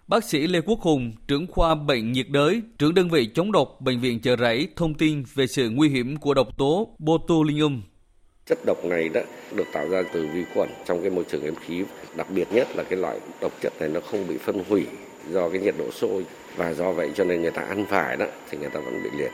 [0.07, 3.81] Bác sĩ Lê Quốc Hùng, trưởng khoa bệnh nhiệt đới, trưởng đơn vị chống độc
[3.81, 7.81] bệnh viện Chợ Rẫy thông tin về sự nguy hiểm của độc tố botulinum.
[8.53, 9.23] Chất độc này đã
[9.57, 11.85] được tạo ra từ vi khuẩn trong cái môi trường êm khí.
[12.17, 14.87] Đặc biệt nhất là cái loại độc chất này nó không bị phân hủy
[15.31, 18.27] do cái nhiệt độ sôi và do vậy cho nên người ta ăn phải đó
[18.51, 19.31] thì người ta vẫn bị liệt.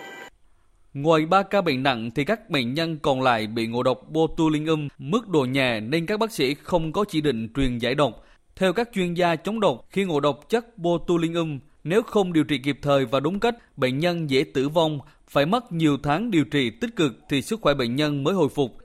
[0.95, 4.89] Ngoài 3 ca bệnh nặng thì các bệnh nhân còn lại bị ngộ độc botulinum
[4.99, 8.25] mức độ nhẹ nên các bác sĩ không có chỉ định truyền giải độc.
[8.57, 12.59] Theo các chuyên gia chống độc, khi ngộ độc chất botulinum, nếu không điều trị
[12.59, 16.45] kịp thời và đúng cách, bệnh nhân dễ tử vong, phải mất nhiều tháng điều
[16.45, 18.79] trị tích cực thì sức khỏe bệnh nhân mới hồi phục.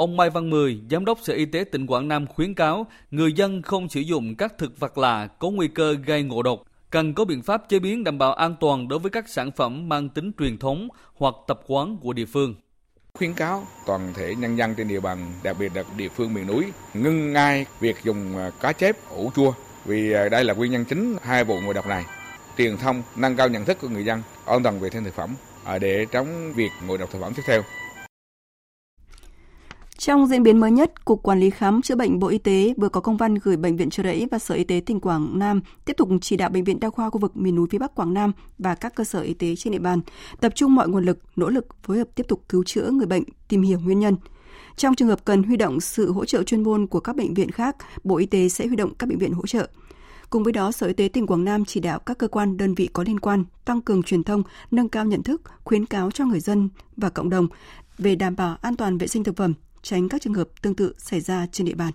[0.00, 3.32] Ông Mai Văn Mười, Giám đốc Sở Y tế tỉnh Quảng Nam khuyến cáo người
[3.32, 7.14] dân không sử dụng các thực vật lạ có nguy cơ gây ngộ độc, cần
[7.14, 10.08] có biện pháp chế biến đảm bảo an toàn đối với các sản phẩm mang
[10.08, 12.54] tính truyền thống hoặc tập quán của địa phương.
[13.14, 16.46] Khuyến cáo toàn thể nhân dân trên địa bàn, đặc biệt là địa phương miền
[16.46, 19.52] núi, ngưng ngay việc dùng à, cá chép ủ chua
[19.84, 22.04] vì à, đây là nguyên nhân chính hai vụ ngộ độc này.
[22.58, 25.34] Truyền thông nâng cao nhận thức của người dân an toàn vệ sinh thực phẩm
[25.64, 27.62] à, để tránh việc ngộ độc thực phẩm tiếp theo.
[30.00, 32.88] Trong diễn biến mới nhất, Cục Quản lý Khám chữa bệnh Bộ Y tế vừa
[32.88, 35.60] có công văn gửi Bệnh viện Trợ Rẫy và Sở Y tế tỉnh Quảng Nam
[35.84, 38.14] tiếp tục chỉ đạo Bệnh viện Đa khoa khu vực miền núi phía Bắc Quảng
[38.14, 40.00] Nam và các cơ sở y tế trên địa bàn
[40.40, 43.22] tập trung mọi nguồn lực, nỗ lực phối hợp tiếp tục cứu chữa người bệnh,
[43.48, 44.16] tìm hiểu nguyên nhân.
[44.76, 47.50] Trong trường hợp cần huy động sự hỗ trợ chuyên môn của các bệnh viện
[47.50, 49.68] khác, Bộ Y tế sẽ huy động các bệnh viện hỗ trợ.
[50.30, 52.74] Cùng với đó, Sở Y tế tỉnh Quảng Nam chỉ đạo các cơ quan đơn
[52.74, 56.24] vị có liên quan tăng cường truyền thông, nâng cao nhận thức, khuyến cáo cho
[56.24, 57.48] người dân và cộng đồng
[57.98, 60.94] về đảm bảo an toàn vệ sinh thực phẩm, tránh các trường hợp tương tự
[60.98, 61.92] xảy ra trên địa bàn.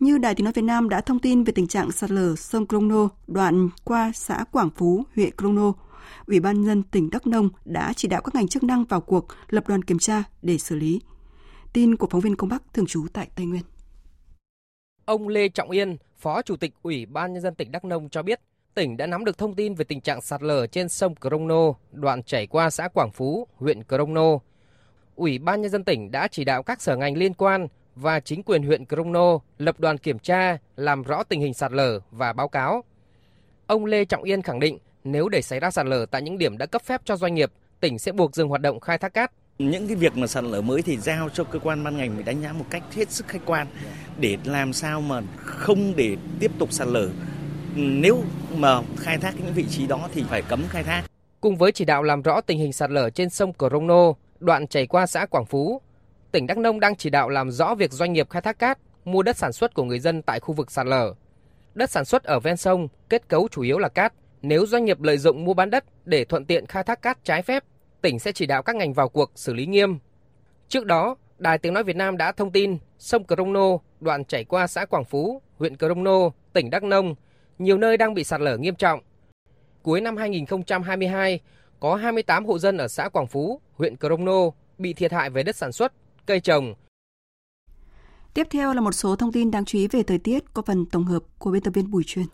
[0.00, 2.66] Như Đài Tiếng Nói Việt Nam đã thông tin về tình trạng sạt lở sông
[2.66, 5.72] Crono đoạn qua xã Quảng Phú, huyện Crono,
[6.26, 9.26] Ủy ban nhân tỉnh Đắk Nông đã chỉ đạo các ngành chức năng vào cuộc
[9.48, 11.00] lập đoàn kiểm tra để xử lý.
[11.72, 13.62] Tin của phóng viên Công Bắc thường trú tại Tây Nguyên.
[15.04, 18.22] Ông Lê Trọng Yên, Phó Chủ tịch Ủy ban Nhân dân tỉnh Đắk Nông cho
[18.22, 18.40] biết,
[18.74, 22.22] tỉnh đã nắm được thông tin về tình trạng sạt lở trên sông Crono, đoạn
[22.22, 24.38] chảy qua xã Quảng Phú, huyện Crono,
[25.16, 28.42] Ủy ban Nhân dân tỉnh đã chỉ đạo các sở ngành liên quan và chính
[28.42, 32.48] quyền huyện Crono lập đoàn kiểm tra, làm rõ tình hình sạt lở và báo
[32.48, 32.84] cáo.
[33.66, 36.58] Ông Lê Trọng Yên khẳng định nếu để xảy ra sạt lở tại những điểm
[36.58, 39.32] đã cấp phép cho doanh nghiệp, tỉnh sẽ buộc dừng hoạt động khai thác cát.
[39.58, 42.22] Những cái việc mà sạt lở mới thì giao cho cơ quan ban ngành phải
[42.22, 43.66] đánh giá một cách hết sức khách quan
[44.18, 47.08] để làm sao mà không để tiếp tục sạt lở.
[47.76, 48.22] Nếu
[48.56, 51.04] mà khai thác những vị trí đó thì phải cấm khai thác.
[51.40, 54.12] Cùng với chỉ đạo làm rõ tình hình sạt lở trên sông Crono,
[54.42, 55.80] đoạn chảy qua xã Quảng Phú,
[56.32, 59.22] tỉnh Đắk Nông đang chỉ đạo làm rõ việc doanh nghiệp khai thác cát mua
[59.22, 61.14] đất sản xuất của người dân tại khu vực sạt lở.
[61.74, 64.12] Đất sản xuất ở ven sông kết cấu chủ yếu là cát.
[64.42, 67.42] Nếu doanh nghiệp lợi dụng mua bán đất để thuận tiện khai thác cát trái
[67.42, 67.64] phép,
[68.00, 69.98] tỉnh sẽ chỉ đạo các ngành vào cuộc xử lý nghiêm.
[70.68, 73.68] Trước đó, Đài Tiếng Nói Việt Nam đã thông tin sông Crono,
[74.00, 77.14] đoạn chảy qua xã Quảng Phú, huyện Crono, tỉnh Đắk Nông,
[77.58, 79.00] nhiều nơi đang bị sạt lở nghiêm trọng.
[79.82, 81.40] Cuối năm 2022,
[81.82, 85.56] có 28 hộ dân ở xã Quảng Phú, huyện Crono bị thiệt hại về đất
[85.56, 85.92] sản xuất,
[86.26, 86.74] cây trồng.
[88.34, 90.86] Tiếp theo là một số thông tin đáng chú ý về thời tiết có phần
[90.86, 92.26] tổng hợp của biên tập viên Bùi Truyền.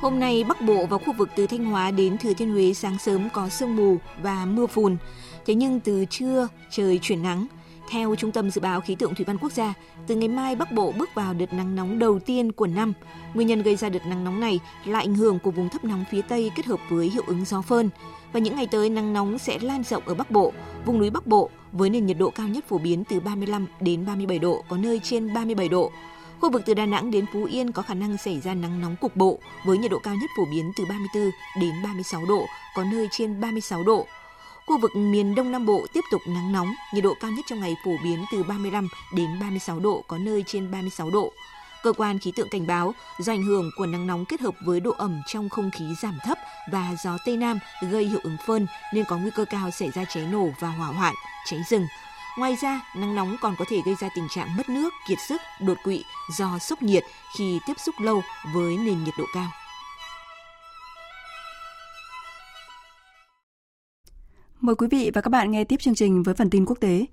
[0.00, 2.98] Hôm nay, Bắc Bộ và khu vực từ Thanh Hóa đến Thừa Thiên Huế sáng
[2.98, 4.96] sớm có sương mù và mưa phùn.
[5.46, 7.46] Thế nhưng từ trưa, trời chuyển nắng.
[7.90, 9.74] Theo Trung tâm Dự báo Khí tượng Thủy văn Quốc gia,
[10.06, 12.92] từ ngày mai Bắc Bộ bước vào đợt nắng nóng đầu tiên của năm.
[13.34, 16.04] Nguyên nhân gây ra đợt nắng nóng này là ảnh hưởng của vùng thấp nóng
[16.10, 17.90] phía Tây kết hợp với hiệu ứng gió phơn.
[18.32, 20.52] Và những ngày tới nắng nóng sẽ lan rộng ở Bắc Bộ,
[20.84, 24.06] vùng núi Bắc Bộ với nền nhiệt độ cao nhất phổ biến từ 35 đến
[24.06, 25.90] 37 độ, có nơi trên 37 độ.
[26.40, 28.96] Khu vực từ Đà Nẵng đến Phú Yên có khả năng xảy ra nắng nóng
[29.00, 32.84] cục bộ với nhiệt độ cao nhất phổ biến từ 34 đến 36 độ, có
[32.92, 34.06] nơi trên 36 độ.
[34.66, 37.60] Khu vực miền Đông Nam Bộ tiếp tục nắng nóng, nhiệt độ cao nhất trong
[37.60, 41.32] ngày phổ biến từ 35 đến 36 độ, có nơi trên 36 độ.
[41.82, 44.80] Cơ quan khí tượng cảnh báo do ảnh hưởng của nắng nóng kết hợp với
[44.80, 46.38] độ ẩm trong không khí giảm thấp
[46.72, 47.58] và gió Tây Nam
[47.90, 50.88] gây hiệu ứng phơn nên có nguy cơ cao xảy ra cháy nổ và hỏa
[50.88, 51.14] hoạn,
[51.50, 51.86] cháy rừng.
[52.38, 55.40] Ngoài ra, nắng nóng còn có thể gây ra tình trạng mất nước, kiệt sức,
[55.60, 56.04] đột quỵ
[56.36, 57.04] do sốc nhiệt
[57.36, 58.22] khi tiếp xúc lâu
[58.54, 59.50] với nền nhiệt độ cao.
[64.60, 67.06] Mời quý vị và các bạn nghe tiếp chương trình với phần tin quốc tế.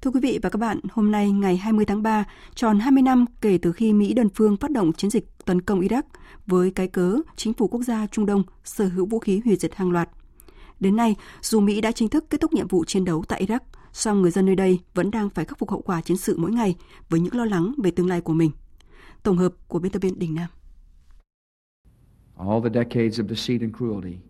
[0.00, 3.24] Thưa quý vị và các bạn, hôm nay ngày 20 tháng 3, tròn 20 năm
[3.40, 6.02] kể từ khi Mỹ đơn phương phát động chiến dịch tấn công Iraq
[6.46, 9.74] với cái cớ chính phủ quốc gia Trung Đông sở hữu vũ khí hủy diệt
[9.74, 10.08] hàng loạt.
[10.80, 13.60] Đến nay, dù Mỹ đã chính thức kết thúc nhiệm vụ chiến đấu tại Iraq,
[13.92, 16.50] song người dân nơi đây vẫn đang phải khắc phục hậu quả chiến sự mỗi
[16.50, 16.76] ngày
[17.08, 18.50] với những lo lắng về tương lai của mình.
[19.22, 20.48] Tổng hợp của biên tập viên Đình Nam.
[22.36, 24.27] All the decades of deceit and cruelty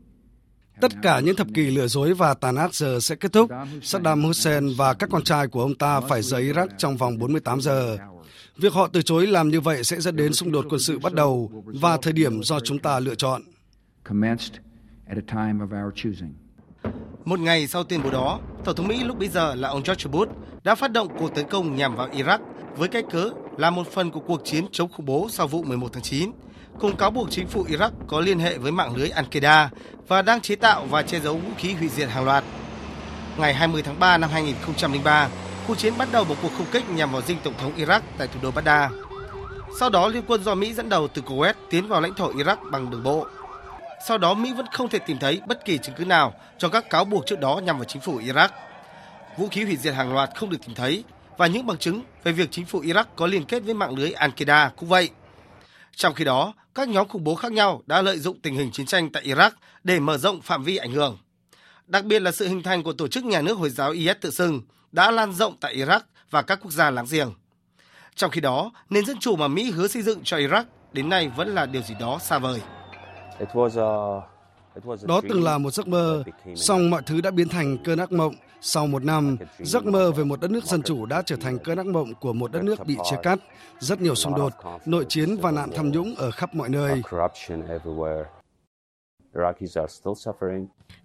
[0.81, 3.51] Tất cả những thập kỷ lừa dối và tàn ác giờ sẽ kết thúc.
[3.83, 7.61] Saddam Hussein và các con trai của ông ta phải rời Iraq trong vòng 48
[7.61, 7.97] giờ.
[8.57, 11.13] Việc họ từ chối làm như vậy sẽ dẫn đến xung đột quân sự bắt
[11.13, 13.43] đầu và thời điểm do chúng ta lựa chọn.
[17.25, 20.11] Một ngày sau tuyên bố đó, Tổng thống Mỹ lúc bấy giờ là ông George
[20.11, 20.33] Bush
[20.65, 22.39] đã phát động cuộc tấn công nhằm vào Iraq
[22.77, 25.89] với cái cớ là một phần của cuộc chiến chống khủng bố sau vụ 11
[25.93, 26.31] tháng 9
[26.81, 29.69] cùng cáo buộc chính phủ Iraq có liên hệ với mạng lưới Al-Qaeda
[30.09, 32.45] và đang chế tạo và che giấu vũ khí hủy diệt hàng loạt.
[33.37, 35.29] Ngày 20 tháng 3 năm 2003,
[35.67, 38.29] cuộc chiến bắt đầu một cuộc không kích nhằm vào dinh tổng thống Iraq tại
[38.29, 38.93] thủ đô Baghdad.
[39.81, 42.71] Sau đó, liên quân do Mỹ dẫn đầu từ Kuwait tiến vào lãnh thổ Iraq
[42.71, 43.27] bằng đường bộ.
[44.07, 46.91] Sau đó, Mỹ vẫn không thể tìm thấy bất kỳ chứng cứ nào cho các
[46.91, 48.49] cáo buộc trước đó nhằm vào chính phủ Iraq.
[49.37, 51.05] Vũ khí hủy diệt hàng loạt không được tìm thấy
[51.37, 54.11] và những bằng chứng về việc chính phủ Iraq có liên kết với mạng lưới
[54.11, 55.11] Al-Qaeda cũng vậy.
[55.99, 58.87] Trong khi đó, các nhóm khủng bố khác nhau đã lợi dụng tình hình chiến
[58.87, 59.51] tranh tại Iraq
[59.85, 61.19] để mở rộng phạm vi ảnh hưởng.
[61.87, 64.31] Đặc biệt là sự hình thành của tổ chức nhà nước Hồi giáo IS tự
[64.31, 64.61] xưng
[64.93, 67.35] đã lan rộng tại Iraq và các quốc gia láng giềng.
[68.15, 71.31] Trong khi đó, nền dân chủ mà Mỹ hứa xây dựng cho Iraq đến nay
[71.37, 72.61] vẫn là điều gì đó xa vời.
[75.03, 76.25] Đó từng là một giấc mơ,
[76.57, 78.35] song mọi thứ đã biến thành cơn ác mộng.
[78.61, 81.79] Sau một năm, giấc mơ về một đất nước dân chủ đã trở thành cơn
[81.79, 83.39] ác mộng của một đất nước bị chia cắt,
[83.79, 84.53] rất nhiều xung đột,
[84.87, 87.03] nội chiến và nạn tham nhũng ở khắp mọi nơi.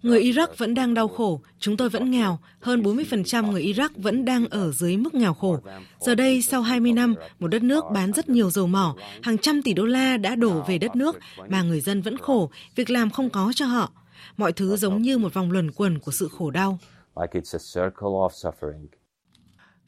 [0.02, 4.24] Người Iraq vẫn đang đau khổ, chúng tôi vẫn nghèo, hơn 40% người Iraq vẫn
[4.24, 5.58] đang ở dưới mức nghèo khổ.
[6.00, 9.62] Giờ đây, sau 20 năm, một đất nước bán rất nhiều dầu mỏ, hàng trăm
[9.62, 11.16] tỷ đô la đã đổ về đất nước
[11.48, 13.92] mà người dân vẫn khổ, việc làm không có cho họ.
[14.36, 16.78] Mọi thứ giống như một vòng luẩn quẩn của sự khổ đau.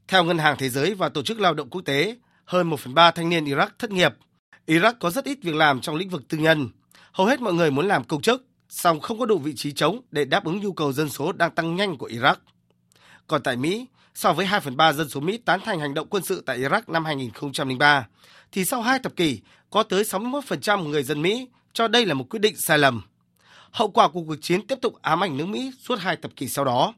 [0.08, 2.94] Theo Ngân hàng Thế giới và Tổ chức Lao động Quốc tế, hơn 1 phần
[2.94, 4.14] 3 thanh niên Iraq thất nghiệp.
[4.66, 6.68] Iraq có rất ít việc làm trong lĩnh vực tư nhân.
[7.12, 10.00] Hầu hết mọi người muốn làm công chức, song không có đủ vị trí trống
[10.10, 12.36] để đáp ứng nhu cầu dân số đang tăng nhanh của Iraq.
[13.26, 16.06] Còn tại Mỹ, so với 2 phần 3 dân số Mỹ tán thành hành động
[16.10, 18.06] quân sự tại Iraq năm 2003,
[18.52, 22.24] thì sau hai thập kỷ, có tới 61% người dân Mỹ cho đây là một
[22.30, 23.02] quyết định sai lầm.
[23.70, 26.48] Hậu quả của cuộc chiến tiếp tục ám ảnh nước Mỹ suốt hai thập kỷ
[26.48, 26.94] sau đó.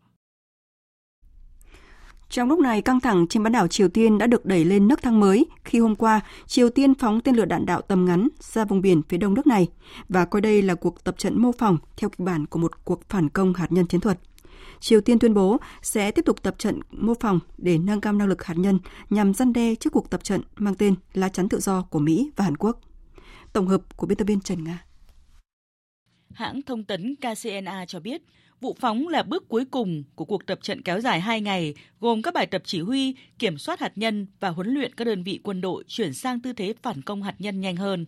[2.31, 5.03] Trong lúc này, căng thẳng trên bán đảo Triều Tiên đã được đẩy lên nấc
[5.03, 8.65] thang mới khi hôm qua Triều Tiên phóng tên lửa đạn đạo tầm ngắn ra
[8.65, 9.69] vùng biển phía đông nước này
[10.09, 13.09] và coi đây là cuộc tập trận mô phỏng theo kịch bản của một cuộc
[13.09, 14.19] phản công hạt nhân chiến thuật.
[14.81, 18.29] Triều Tiên tuyên bố sẽ tiếp tục tập trận mô phỏng để nâng cao năng
[18.29, 18.79] lực hạt nhân
[19.11, 22.31] nhằm răn đe trước cuộc tập trận mang tên lá chắn tự do của Mỹ
[22.37, 22.81] và Hàn Quốc.
[23.53, 24.85] Tổng hợp của biên tập viên Trần Nga.
[26.33, 28.23] Hãng thông tấn KCNA cho biết,
[28.61, 32.23] vụ phóng là bước cuối cùng của cuộc tập trận kéo dài 2 ngày, gồm
[32.23, 35.41] các bài tập chỉ huy, kiểm soát hạt nhân và huấn luyện các đơn vị
[35.43, 38.07] quân đội chuyển sang tư thế phản công hạt nhân nhanh hơn.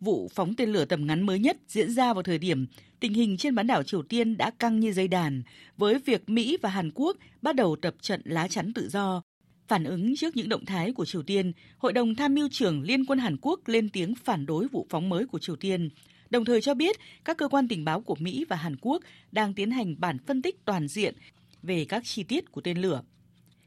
[0.00, 2.66] Vụ phóng tên lửa tầm ngắn mới nhất diễn ra vào thời điểm
[3.00, 5.42] tình hình trên bán đảo Triều Tiên đã căng như dây đàn,
[5.76, 9.22] với việc Mỹ và Hàn Quốc bắt đầu tập trận lá chắn tự do.
[9.68, 13.06] Phản ứng trước những động thái của Triều Tiên, Hội đồng Tham mưu trưởng Liên
[13.06, 15.88] quân Hàn Quốc lên tiếng phản đối vụ phóng mới của Triều Tiên,
[16.30, 19.54] đồng thời cho biết các cơ quan tình báo của Mỹ và Hàn Quốc đang
[19.54, 21.14] tiến hành bản phân tích toàn diện
[21.62, 23.02] về các chi tiết của tên lửa.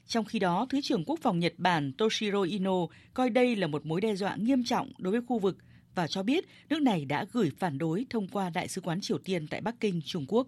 [0.07, 3.85] Trong khi đó, Thứ trưởng Quốc phòng Nhật Bản Toshiro Ino coi đây là một
[3.85, 5.57] mối đe dọa nghiêm trọng đối với khu vực
[5.95, 9.17] và cho biết nước này đã gửi phản đối thông qua Đại sứ quán Triều
[9.17, 10.47] Tiên tại Bắc Kinh, Trung Quốc.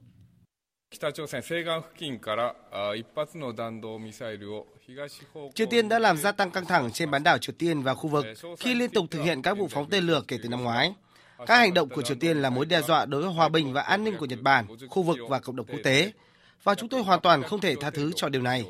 [5.53, 8.09] Triều Tiên đã làm gia tăng căng thẳng trên bán đảo Triều Tiên và khu
[8.09, 8.25] vực
[8.59, 10.93] khi liên tục thực hiện các vụ phóng tên lửa kể từ năm ngoái.
[11.37, 13.81] Các hành động của Triều Tiên là mối đe dọa đối với hòa bình và
[13.81, 16.11] an ninh của Nhật Bản, khu vực và cộng đồng quốc tế.
[16.63, 18.65] Và chúng tôi hoàn toàn không thể tha thứ cho điều này.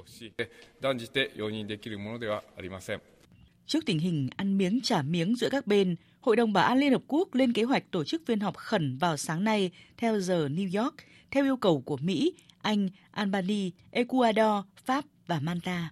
[3.67, 6.91] Trước tình hình ăn miếng trả miếng giữa các bên, Hội đồng Bảo an Liên
[6.91, 10.47] Hợp Quốc lên kế hoạch tổ chức phiên họp khẩn vào sáng nay theo giờ
[10.47, 10.95] New York,
[11.31, 15.89] theo yêu cầu của Mỹ, Anh, Albania, Ecuador, Pháp và Malta.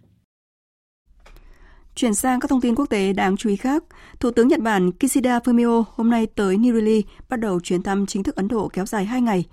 [1.95, 3.83] Chuyển sang các thông tin quốc tế đáng chú ý khác,
[4.19, 8.05] Thủ tướng Nhật Bản Kishida Fumio hôm nay tới New Delhi bắt đầu chuyến thăm
[8.05, 9.45] chính thức Ấn Độ kéo dài 2 ngày.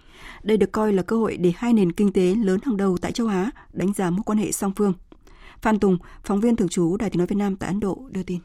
[0.42, 3.12] Đây được coi là cơ hội để hai nền kinh tế lớn hàng đầu tại
[3.12, 4.92] châu Á đánh giá mối quan hệ song phương.
[5.62, 8.22] Phan Tùng, phóng viên thường trú Đài tiếng nói Việt Nam tại Ấn Độ đưa
[8.22, 8.38] tin.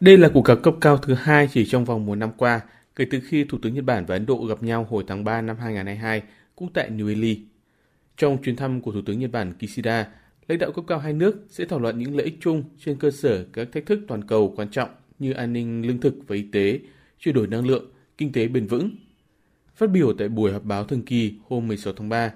[0.00, 2.60] Đây là cuộc gặp cấp cao thứ hai chỉ trong vòng một năm qua,
[2.96, 5.40] kể từ khi Thủ tướng Nhật Bản và Ấn Độ gặp nhau hồi tháng 3
[5.40, 6.22] năm 2022
[6.56, 7.40] cũng tại New Delhi.
[8.16, 10.06] Trong chuyến thăm của Thủ tướng Nhật Bản Kishida,
[10.48, 13.10] lãnh đạo cấp cao hai nước sẽ thảo luận những lợi ích chung trên cơ
[13.10, 16.42] sở các thách thức toàn cầu quan trọng như an ninh lương thực và y
[16.42, 16.80] tế,
[17.18, 17.84] chuyển đổi năng lượng,
[18.18, 18.90] kinh tế bền vững.
[19.76, 22.32] Phát biểu tại buổi họp báo thường kỳ hôm 16 tháng 3,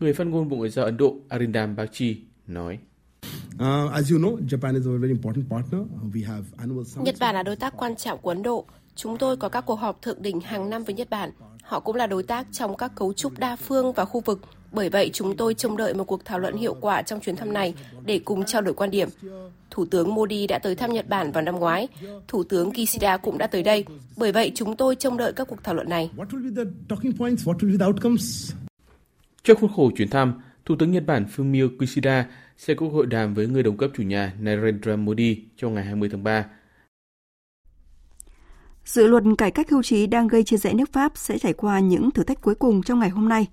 [0.00, 2.78] người phát ngôn Bộ Ngoại giao Ấn Độ Arindam Bagchi nói.
[6.96, 8.66] Nhật Bản là đối tác quan trọng của Ấn Độ.
[8.94, 11.30] Chúng tôi có các cuộc họp thượng đỉnh hàng năm với Nhật Bản.
[11.62, 14.40] Họ cũng là đối tác trong các cấu trúc đa phương và khu vực.
[14.74, 17.52] Bởi vậy, chúng tôi trông đợi một cuộc thảo luận hiệu quả trong chuyến thăm
[17.52, 17.74] này
[18.06, 19.08] để cùng trao đổi quan điểm.
[19.70, 21.88] Thủ tướng Modi đã tới thăm Nhật Bản vào năm ngoái.
[22.28, 23.84] Thủ tướng Kishida cũng đã tới đây.
[24.16, 26.10] Bởi vậy, chúng tôi trông đợi các cuộc thảo luận này.
[29.44, 33.34] Trong khuôn khổ chuyến thăm, Thủ tướng Nhật Bản Fumio Kishida sẽ có hội đàm
[33.34, 36.44] với người đồng cấp chủ nhà Narendra Modi trong ngày 20 tháng 3.
[38.84, 41.80] Dự luật cải cách hưu trí đang gây chia rẽ nước Pháp sẽ trải qua
[41.80, 43.46] những thử thách cuối cùng trong ngày hôm nay.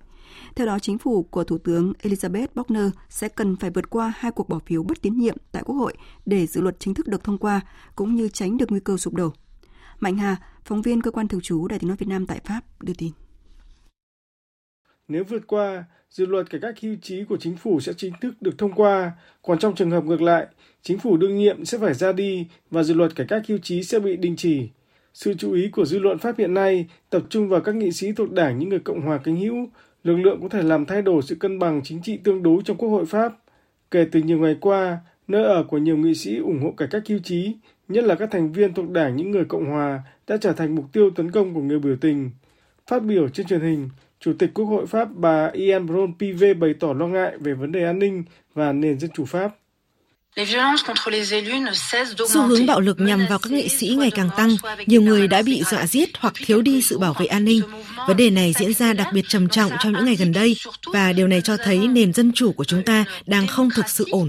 [0.56, 4.32] Theo đó, chính phủ của Thủ tướng Elizabeth Bochner sẽ cần phải vượt qua hai
[4.32, 5.93] cuộc bỏ phiếu bất tín nhiệm tại Quốc hội
[6.25, 7.62] để dự luật chính thức được thông qua,
[7.95, 9.34] cũng như tránh được nguy cơ sụp đổ.
[9.99, 12.62] Mạnh Hà, phóng viên cơ quan thường trú Đài tiếng nói Việt Nam tại Pháp
[12.82, 13.12] đưa tin.
[15.08, 18.41] Nếu vượt qua, dự luật cải cách hưu trí của chính phủ sẽ chính thức
[18.41, 20.47] được thông qua, còn trong trường hợp ngược lại,
[20.82, 23.84] chính phủ đương nhiệm sẽ phải ra đi và dự luật cải cách hưu trí
[23.84, 24.69] sẽ bị đình chỉ.
[25.13, 28.12] Sự chú ý của dư luận Pháp hiện nay tập trung vào các nghị sĩ
[28.12, 29.69] thuộc đảng những người Cộng hòa cánh hữu,
[30.04, 32.78] lực lượng có thể làm thay đổi sự cân bằng chính trị tương đối trong
[32.78, 33.34] Quốc hội Pháp.
[33.92, 37.04] Kể từ nhiều ngày qua, nơi ở của nhiều nghị sĩ ủng hộ cải cách
[37.10, 37.56] hưu trí,
[37.88, 40.86] nhất là các thành viên thuộc đảng những người Cộng hòa, đã trở thành mục
[40.94, 42.32] tiêu tấn công của người biểu tình.
[42.88, 46.74] Phát biểu trên truyền hình, Chủ tịch Quốc hội Pháp bà Ian Bron Pivet bày
[46.80, 49.56] tỏ lo ngại về vấn đề an ninh và nền dân chủ Pháp.
[52.28, 54.50] Xu hướng bạo lực nhằm vào các nghị sĩ ngày càng tăng,
[54.86, 57.62] nhiều người đã bị dọa giết hoặc thiếu đi sự bảo vệ an ninh.
[58.08, 60.56] Vấn đề này diễn ra đặc biệt trầm trọng trong những ngày gần đây
[60.94, 64.06] và điều này cho thấy nền dân chủ của chúng ta đang không thực sự
[64.12, 64.28] ổn.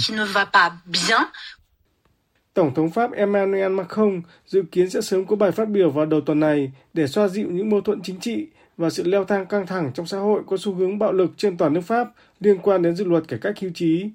[2.54, 6.20] Tổng thống Pháp Emmanuel Macron dự kiến sẽ sớm có bài phát biểu vào đầu
[6.20, 9.66] tuần này để xoa dịu những mâu thuẫn chính trị và sự leo thang căng
[9.66, 12.08] thẳng trong xã hội có xu hướng bạo lực trên toàn nước Pháp
[12.40, 14.10] liên quan đến dự luật cải cách hưu trí.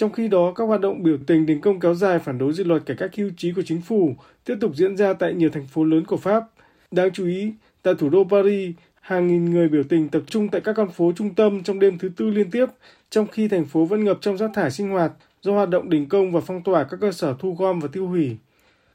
[0.00, 2.64] Trong khi đó, các hoạt động biểu tình đình công kéo dài phản đối dự
[2.64, 5.66] luật cải cách hưu trí của chính phủ tiếp tục diễn ra tại nhiều thành
[5.66, 6.44] phố lớn của Pháp.
[6.90, 10.60] Đáng chú ý, tại thủ đô Paris, hàng nghìn người biểu tình tập trung tại
[10.60, 12.66] các con phố trung tâm trong đêm thứ tư liên tiếp,
[13.10, 16.08] trong khi thành phố vẫn ngập trong rác thải sinh hoạt do hoạt động đình
[16.08, 18.36] công và phong tỏa các cơ sở thu gom và tiêu hủy.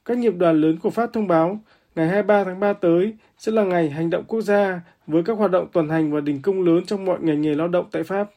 [0.05, 1.59] Các nghiệp đoàn lớn của Pháp thông báo
[1.95, 5.51] ngày 23 tháng 3 tới sẽ là ngày hành động quốc gia với các hoạt
[5.51, 8.29] động tuần hành và đình công lớn trong mọi ngành nghề lao động tại Pháp.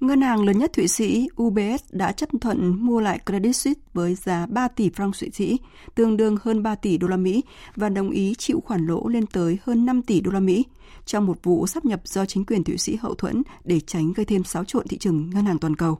[0.00, 4.14] Ngân hàng lớn nhất Thụy Sĩ UBS đã chấp thuận mua lại Credit Suisse với
[4.14, 5.58] giá 3 tỷ franc Thụy Sĩ,
[5.94, 7.42] tương đương hơn 3 tỷ đô la Mỹ
[7.76, 10.64] và đồng ý chịu khoản lỗ lên tới hơn 5 tỷ đô la Mỹ
[11.06, 14.26] trong một vụ sắp nhập do chính quyền Thụy Sĩ hậu thuẫn để tránh gây
[14.26, 15.98] thêm xáo trộn thị trường ngân hàng toàn cầu.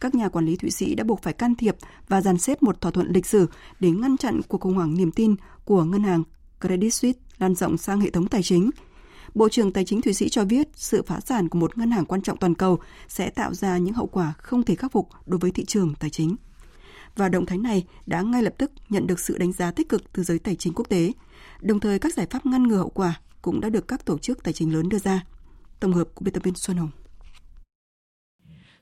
[0.00, 1.76] Các nhà quản lý Thụy Sĩ đã buộc phải can thiệp
[2.08, 3.46] và dàn xếp một thỏa thuận lịch sử
[3.80, 6.22] để ngăn chặn cuộc khủng hoảng niềm tin của ngân hàng
[6.60, 8.70] Credit Suisse lan rộng sang hệ thống tài chính–
[9.38, 12.04] Bộ trưởng Tài chính Thụy Sĩ cho biết sự phá sản của một ngân hàng
[12.04, 15.38] quan trọng toàn cầu sẽ tạo ra những hậu quả không thể khắc phục đối
[15.38, 16.36] với thị trường tài chính.
[17.16, 20.12] Và động thái này đã ngay lập tức nhận được sự đánh giá tích cực
[20.12, 21.12] từ giới tài chính quốc tế.
[21.60, 24.42] Đồng thời các giải pháp ngăn ngừa hậu quả cũng đã được các tổ chức
[24.42, 25.24] tài chính lớn đưa ra.
[25.80, 26.90] Tổng hợp của biên tập viên Xuân Hồng.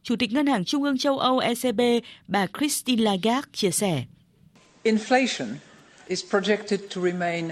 [0.03, 1.81] Chủ tịch Ngân hàng Trung ương châu Âu ECB,
[2.29, 4.05] bà Christine Lagarde chia sẻ.
[4.85, 5.47] Inflation
[6.07, 7.51] is projected to remain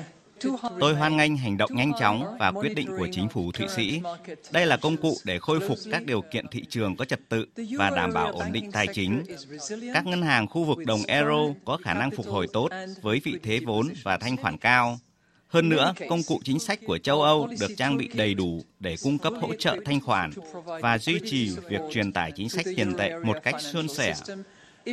[0.81, 4.01] Tôi hoan nghênh hành động nhanh chóng và quyết định của chính phủ Thụy Sĩ.
[4.51, 7.47] Đây là công cụ để khôi phục các điều kiện thị trường có trật tự
[7.79, 9.23] và đảm bảo ổn định tài chính.
[9.94, 12.68] Các ngân hàng khu vực đồng euro có khả năng phục hồi tốt
[13.03, 14.99] với vị thế vốn và thanh khoản cao.
[15.49, 18.97] Hơn nữa, công cụ chính sách của châu Âu được trang bị đầy đủ để
[19.03, 20.31] cung cấp hỗ trợ thanh khoản
[20.64, 24.14] và duy trì việc truyền tải chính sách tiền tệ một cách suôn sẻ.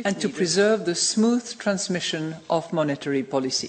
[0.04, 3.68] And to preserve the smooth transmission of monetary policy.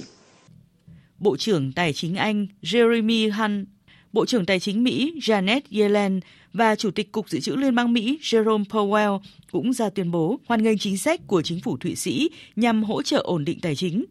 [1.24, 3.68] Bộ trưởng Tài chính Anh Jeremy Hunt,
[4.14, 6.20] Bộ trưởng Tài chính Mỹ Janet Yellen
[6.54, 9.20] và Chủ tịch Cục Dự trữ Liên bang Mỹ Jerome Powell
[9.52, 13.02] cũng ra tuyên bố hoan nghênh chính sách của chính phủ Thụy Sĩ nhằm hỗ
[13.02, 14.06] trợ ổn định tài chính.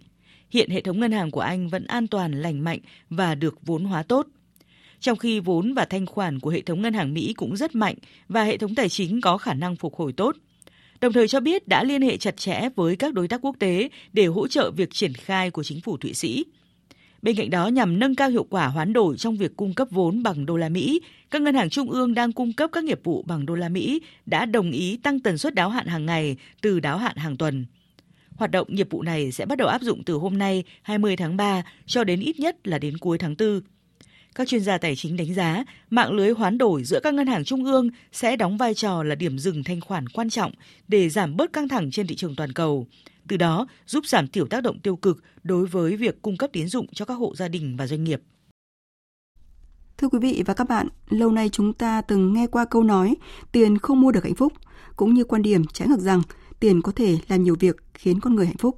[0.51, 2.79] Hiện hệ thống ngân hàng của Anh vẫn an toàn, lành mạnh
[3.11, 4.27] và được vốn hóa tốt.
[5.01, 7.97] Trong khi vốn và thanh khoản của hệ thống ngân hàng Mỹ cũng rất mạnh
[8.29, 10.37] và hệ thống tài chính có khả năng phục hồi tốt.
[11.01, 13.89] Đồng thời cho biết đã liên hệ chặt chẽ với các đối tác quốc tế
[14.13, 16.45] để hỗ trợ việc triển khai của chính phủ Thụy Sĩ.
[17.23, 20.23] Bên cạnh đó, nhằm nâng cao hiệu quả hoán đổi trong việc cung cấp vốn
[20.23, 21.01] bằng đô la Mỹ,
[21.31, 24.03] các ngân hàng trung ương đang cung cấp các nghiệp vụ bằng đô la Mỹ
[24.27, 27.67] đã đồng ý tăng tần suất đáo hạn hàng ngày từ đáo hạn hàng tuần.
[28.37, 31.37] Hoạt động nghiệp vụ này sẽ bắt đầu áp dụng từ hôm nay 20 tháng
[31.37, 33.61] 3 cho đến ít nhất là đến cuối tháng 4.
[34.35, 37.45] Các chuyên gia tài chính đánh giá, mạng lưới hoán đổi giữa các ngân hàng
[37.45, 40.53] trung ương sẽ đóng vai trò là điểm dừng thanh khoản quan trọng
[40.89, 42.87] để giảm bớt căng thẳng trên thị trường toàn cầu.
[43.29, 46.69] Từ đó, giúp giảm thiểu tác động tiêu cực đối với việc cung cấp tín
[46.69, 48.23] dụng cho các hộ gia đình và doanh nghiệp.
[49.97, 53.15] Thưa quý vị và các bạn, lâu nay chúng ta từng nghe qua câu nói
[53.53, 54.53] tiền không mua được hạnh phúc,
[54.97, 56.23] cũng như quan điểm trái ngược rằng
[56.61, 58.77] tiền có thể làm nhiều việc khiến con người hạnh phúc.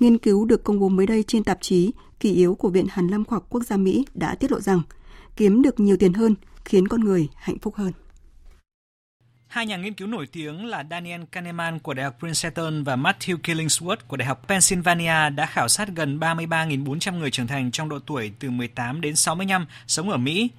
[0.00, 3.08] Nghiên cứu được công bố mới đây trên tạp chí Kỳ yếu của Viện Hàn
[3.08, 4.82] Lâm Khoa học Quốc gia Mỹ đã tiết lộ rằng
[5.36, 7.92] kiếm được nhiều tiền hơn khiến con người hạnh phúc hơn.
[9.54, 13.36] Hai nhà nghiên cứu nổi tiếng là Daniel Kahneman của Đại học Princeton và Matthew
[13.36, 17.98] Killingsworth của Đại học Pennsylvania đã khảo sát gần 33.400 người trưởng thành trong độ
[18.06, 20.50] tuổi từ 18 đến 65 sống ở Mỹ,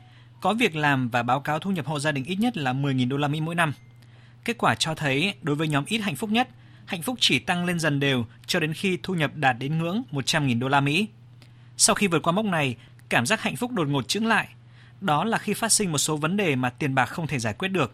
[0.41, 3.09] có việc làm và báo cáo thu nhập hộ gia đình ít nhất là 10.000
[3.09, 3.73] đô la Mỹ mỗi năm.
[4.45, 6.49] Kết quả cho thấy đối với nhóm ít hạnh phúc nhất,
[6.85, 10.03] hạnh phúc chỉ tăng lên dần đều cho đến khi thu nhập đạt đến ngưỡng
[10.11, 11.07] 100.000 đô la Mỹ.
[11.77, 12.75] Sau khi vượt qua mốc này,
[13.09, 14.47] cảm giác hạnh phúc đột ngột chững lại.
[15.01, 17.53] Đó là khi phát sinh một số vấn đề mà tiền bạc không thể giải
[17.53, 17.93] quyết được.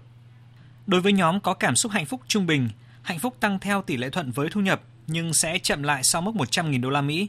[0.92, 2.70] Đối với nhóm có cảm xúc hạnh phúc trung bình,
[3.02, 6.22] hạnh phúc tăng theo tỷ lệ thuận với thu nhập nhưng sẽ chậm lại sau
[6.22, 7.28] mức 100.000 đô la Mỹ.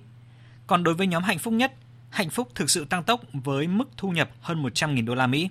[0.67, 1.73] Còn đối với nhóm hạnh phúc nhất,
[2.11, 5.49] hạnh phúc thực sự tăng tốc với mức thu nhập hơn 100.000 đô la Mỹ.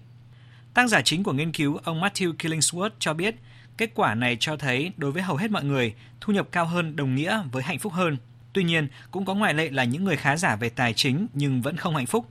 [0.73, 3.35] Tác giả chính của nghiên cứu, ông Matthew Killingsworth cho biết,
[3.77, 6.95] kết quả này cho thấy đối với hầu hết mọi người, thu nhập cao hơn
[6.95, 8.17] đồng nghĩa với hạnh phúc hơn.
[8.53, 11.61] Tuy nhiên, cũng có ngoại lệ là những người khá giả về tài chính nhưng
[11.61, 12.27] vẫn không hạnh phúc.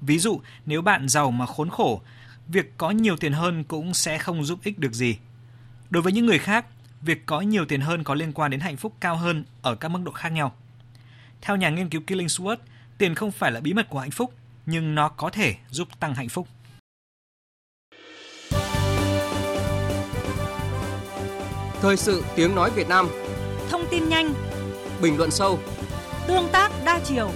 [0.00, 2.02] Ví dụ, nếu bạn giàu mà khốn khổ,
[2.52, 5.16] việc có nhiều tiền hơn cũng sẽ không giúp ích được gì.
[5.90, 6.66] Đối với những người khác,
[7.00, 9.88] việc có nhiều tiền hơn có liên quan đến hạnh phúc cao hơn ở các
[9.88, 10.54] mức độ khác nhau.
[11.40, 12.56] Theo nhà nghiên cứu Killingsworth,
[12.98, 14.34] tiền không phải là bí mật của hạnh phúc,
[14.66, 16.48] nhưng nó có thể giúp tăng hạnh phúc.
[21.80, 23.08] Thời sự tiếng nói Việt Nam
[23.70, 24.34] Thông tin nhanh
[25.02, 25.58] Bình luận sâu
[26.26, 27.30] Tương tác đa chiều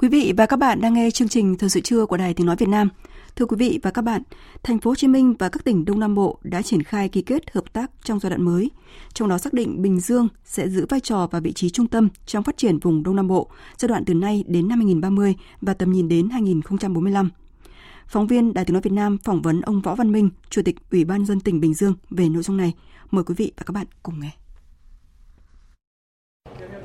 [0.00, 2.46] Quý vị và các bạn đang nghe chương trình Thời sự trưa của Đài Tiếng
[2.46, 2.88] Nói Việt Nam.
[3.36, 4.22] Thưa quý vị và các bạn,
[4.62, 7.22] thành phố Hồ Chí Minh và các tỉnh Đông Nam Bộ đã triển khai ký
[7.22, 8.70] kết hợp tác trong giai đoạn mới.
[9.14, 12.08] Trong đó xác định Bình Dương sẽ giữ vai trò và vị trí trung tâm
[12.26, 15.74] trong phát triển vùng Đông Nam Bộ giai đoạn từ nay đến năm 2030 và
[15.74, 17.30] tầm nhìn đến 2045.
[18.06, 20.76] Phóng viên Đài Tiếng Nói Việt Nam phỏng vấn ông Võ Văn Minh, Chủ tịch
[20.90, 22.74] Ủy ban dân tỉnh Bình Dương về nội dung này.
[23.10, 24.39] Mời quý vị và các bạn cùng nghe.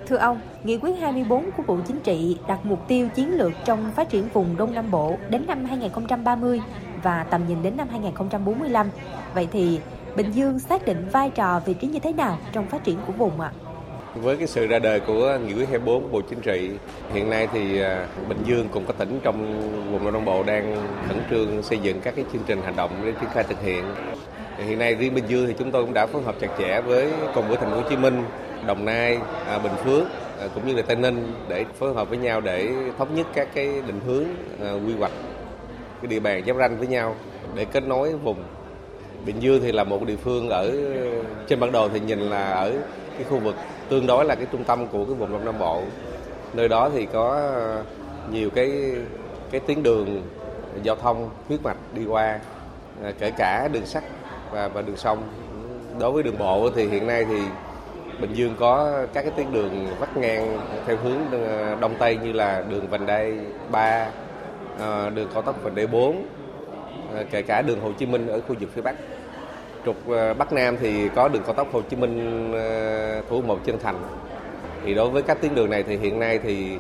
[0.08, 3.91] Thưa ông, Nghị quyết 24 của Bộ Chính trị đặt mục tiêu chiến lược trong
[3.95, 6.62] phát triển vùng Đông Nam Bộ đến năm 2030
[7.03, 8.89] và tầm nhìn đến năm 2045.
[9.34, 9.80] Vậy thì
[10.16, 13.14] Bình Dương xác định vai trò vị trí như thế nào trong phát triển của
[13.14, 13.51] vùng ạ?
[14.16, 16.72] Với cái sự ra đời của Nghị quyết 24 của Bộ Chính trị,
[17.14, 19.60] hiện nay thì à, Bình Dương cùng các tỉnh trong
[19.91, 20.76] vùng Đông Nam Bộ đang
[21.08, 23.84] khẩn trương xây dựng các cái chương trình hành động để triển khai thực hiện.
[24.58, 27.12] Hiện nay riêng Bình Dương thì chúng tôi cũng đã phối hợp chặt chẽ với
[27.36, 28.24] cùng với thành phố Hồ Chí Minh
[28.68, 30.03] Đồng Nai, à, Bình Phước
[30.39, 33.47] à, cũng như là Tây Ninh để phối hợp với nhau để thống nhất các
[33.53, 34.26] cái định hướng
[34.61, 35.11] à, quy hoạch
[36.01, 37.16] cái địa bàn giáp ranh với nhau
[37.55, 38.43] để kết nối vùng.
[39.26, 40.72] Bình Dương thì là một địa phương ở
[41.47, 42.72] trên bản đồ thì nhìn là ở
[43.18, 43.55] cái khu vực
[43.89, 45.82] tương đối là cái trung tâm của cái vùng Đông Nam Bộ.
[46.53, 47.51] Nơi đó thì có
[48.32, 48.95] nhiều cái
[49.51, 50.22] cái tuyến đường
[50.84, 52.39] giao thông huyết mạch đi qua
[53.03, 54.03] à, kể cả đường sắt
[54.51, 55.24] và và đường sông.
[55.99, 57.39] Đối với đường bộ thì hiện nay thì
[58.20, 62.32] Bình Dương có các cái tuyến đường vắt ngang theo hướng ờ, đông tây như
[62.32, 63.34] là đường vành đai
[63.72, 64.07] 3,
[64.80, 66.26] ờ, đường cao tốc vành đai 4,
[67.16, 68.95] ờ, kể cả đường Hồ Chí Minh ở khu vực phía Bắc.
[69.86, 69.95] Trục
[70.38, 72.51] Bắc Nam thì có đường cao tốc Hồ Chí Minh
[73.30, 73.95] Thủ Một Chân Thành.
[74.86, 76.78] Thì đối với các tuyến đường này thì hiện nay thì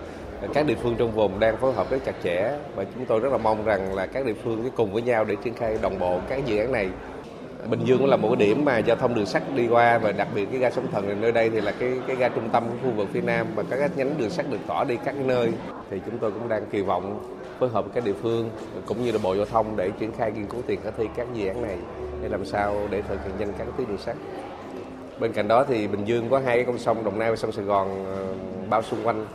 [0.53, 3.31] các địa phương trong vùng đang phối hợp rất chặt chẽ và chúng tôi rất
[3.31, 5.99] là mong rằng là các địa phương sẽ cùng với nhau để triển khai đồng
[5.99, 6.89] bộ các dự án này
[7.69, 10.11] Bình Dương cũng là một cái điểm mà giao thông đường sắt đi qua và
[10.11, 12.63] đặc biệt cái ga Sóng Thần nơi đây thì là cái cái ga trung tâm
[12.67, 15.51] của khu vực phía Nam và các nhánh đường sắt được tỏ đi các nơi.
[15.89, 17.19] Thì chúng tôi cũng đang kỳ vọng
[17.59, 18.49] phối hợp với các địa phương
[18.85, 21.27] cũng như là Bộ Giao thông để triển khai nghiên cứu tiền khả thi các
[21.33, 21.77] dự án này
[22.21, 24.15] để làm sao để thực hiện nhanh các tuyến đường sắt.
[25.19, 27.51] Bên cạnh đó thì Bình Dương có hai cái con sông, Đồng Nai và sông
[27.51, 28.25] Sài Gòn ờ,
[28.69, 29.25] bao xung quanh.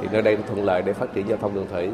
[0.00, 1.90] Thì nơi đây thuận lợi để phát triển giao thông đường thủy.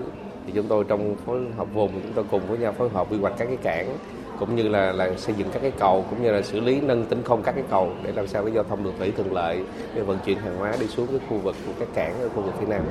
[0.46, 3.18] Thì chúng tôi trong phối hợp vùng, chúng tôi cùng với nhau phối hợp quy
[3.18, 3.96] hoạch các cái cảng
[4.38, 7.04] cũng như là là xây dựng các cái cầu cũng như là xử lý nâng
[7.04, 9.64] tính không các cái cầu để làm sao cái giao thông đường thủy thuận lợi
[9.94, 12.42] để vận chuyển hàng hóa đi xuống cái khu vực của các cảng ở khu
[12.42, 12.82] vực phía nam.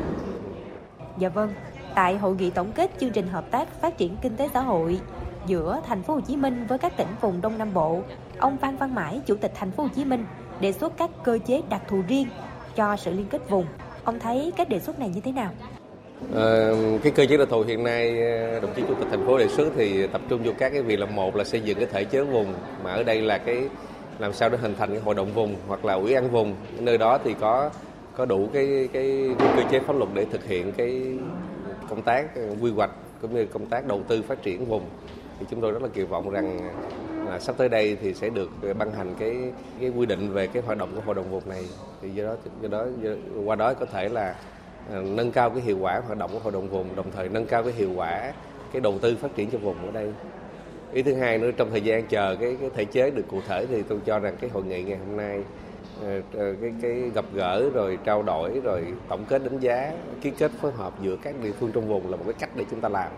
[1.17, 1.53] Dạ vâng.
[1.95, 4.99] Tại hội nghị tổng kết chương trình hợp tác phát triển kinh tế xã hội
[5.47, 8.01] giữa thành phố Hồ Chí Minh với các tỉnh vùng Đông Nam Bộ,
[8.39, 10.25] ông Phan Văn Mãi, chủ tịch thành phố Hồ Chí Minh
[10.59, 12.27] đề xuất các cơ chế đặc thù riêng
[12.75, 13.65] cho sự liên kết vùng.
[14.03, 15.51] Ông thấy các đề xuất này như thế nào?
[16.35, 16.69] À,
[17.03, 19.47] cái cơ chế đặc thù hiện nay ờ, đồng chí chủ tịch thành phố đề
[19.47, 22.03] xuất thì tập trung vô các cái việc là một là xây dựng cái thể
[22.03, 22.53] chế vùng
[22.83, 23.63] mà ở đây là cái
[24.19, 26.55] làm sao để hình thành cái hội đồng vùng hoặc là ủy ban vùng.
[26.79, 27.69] Nơi đó thì có
[28.15, 31.01] có đủ cái cái, cái cơ chế pháp luật để thực hiện cái
[31.89, 32.91] công tác ờ, quy hoạch
[33.21, 34.83] cũng như công tác đầu tư phát triển vùng.
[35.39, 36.59] Thì chúng tôi rất là kỳ vọng rằng
[37.25, 39.35] là sắp tới đây thì sẽ được ban hành cái
[39.79, 41.65] cái quy định về cái hoạt động của hội đồng vùng này.
[42.01, 43.09] Thì do đó do đó do,
[43.45, 44.35] qua đó có thể là
[44.89, 47.63] nâng cao cái hiệu quả hoạt động của hội đồng vùng, đồng thời nâng cao
[47.63, 48.33] cái hiệu quả
[48.71, 50.09] cái đầu tư phát triển cho vùng ở đây.
[50.93, 53.65] Ý thứ hai nữa, trong thời gian chờ cái cái thể chế được cụ thể
[53.65, 55.41] thì tôi cho rằng cái hội nghị ngày hôm nay
[56.01, 60.31] ờ, ờ, cái cái gặp gỡ rồi trao đổi rồi tổng kết đánh giá, ký
[60.37, 62.81] kết phối hợp giữa các địa phương trong vùng là một cái cách để chúng
[62.81, 63.11] ta làm.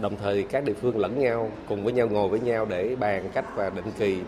[0.00, 3.28] Đồng thời các địa phương lẫn nhau, cùng với nhau ngồi với nhau để bàn
[3.34, 4.18] cách và định kỳ,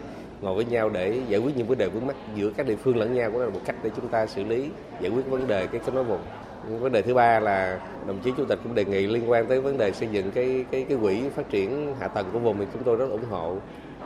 [0.41, 2.97] ngồi với nhau để giải quyết những vấn đề vướng mắt giữa các địa phương
[2.97, 4.69] lẫn nhau cũng là một cách để chúng ta xử lý,
[5.01, 6.21] giải quyết vấn đề cái kết nối vùng
[6.69, 9.61] vấn đề thứ ba là đồng chí chủ tịch cũng đề nghị liên quan tới
[9.61, 12.67] vấn đề xây dựng cái cái cái quỹ phát triển hạ tầng của vùng thì
[12.73, 13.57] chúng tôi rất ủng hộ.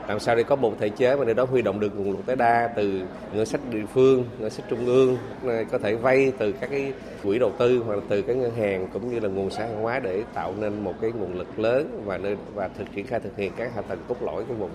[0.08, 2.26] Làm sao để có một thể chế mà để đó huy động được nguồn lực
[2.26, 3.02] tối đa từ
[3.32, 5.16] ngân sách địa phương ngân sách trung ương
[5.72, 6.92] có thể vay từ các cái
[7.22, 9.76] quỹ đầu tư hoặc là từ các ngân hàng cũng như là nguồn xã hội
[9.76, 13.20] hóa để tạo nên một cái nguồn lực lớn và nên và thực triển khai
[13.20, 14.70] thực hiện các hạ tầng cốt lõi của vùng.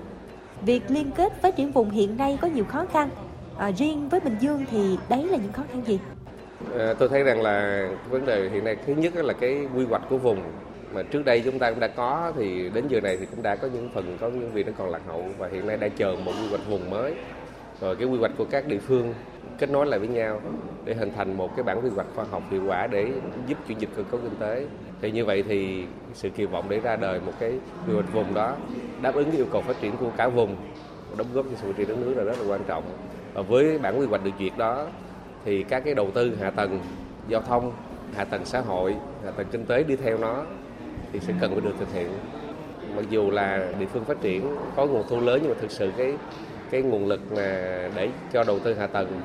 [0.66, 3.10] Việc liên kết phát triển vùng hiện nay có nhiều khó khăn.
[3.58, 6.00] À, riêng với Bình Dương thì đấy là những khó khăn gì?
[6.78, 10.02] À, tôi thấy rằng là vấn đề hiện nay thứ nhất là cái quy hoạch
[10.10, 10.40] của vùng
[10.94, 13.56] mà trước đây chúng ta cũng đã có thì đến giờ này thì cũng đã
[13.56, 16.16] có những phần có những việc nó còn lạc hậu và hiện nay đang chờ
[16.26, 17.14] một quy hoạch vùng mới.
[17.82, 19.14] Rồi cái quy hoạch của các địa phương
[19.60, 20.42] kết nối lại với nhau
[20.86, 23.08] để hình thành một cái bản quy hoạch khoa học hiệu quả để
[23.48, 24.66] giúp chuyển dịch cơ cấu kinh tế.
[25.02, 27.52] Thì như vậy thì sự kỳ vọng để ra đời một cái
[27.88, 28.56] quy hoạch vùng đó
[29.02, 30.56] đáp ứng yêu cầu phát triển của cả vùng
[31.18, 32.84] đóng góp cho sự phát triển đất nước là rất là quan trọng.
[33.34, 34.88] Và với bản quy hoạch được duyệt đó
[35.46, 36.80] thì các cái đầu tư hạ tầng
[37.28, 37.72] giao thông,
[38.16, 40.44] hạ tầng xã hội, hạ tầng kinh tế đi theo nó
[41.14, 42.10] thì sẽ cần phải được thực hiện.
[42.96, 45.92] Mặc dù là địa phương phát triển có nguồn thu lớn nhưng mà thực sự
[45.98, 46.14] cái
[46.70, 49.22] cái nguồn lực mà để cho đầu tư hạ tầng,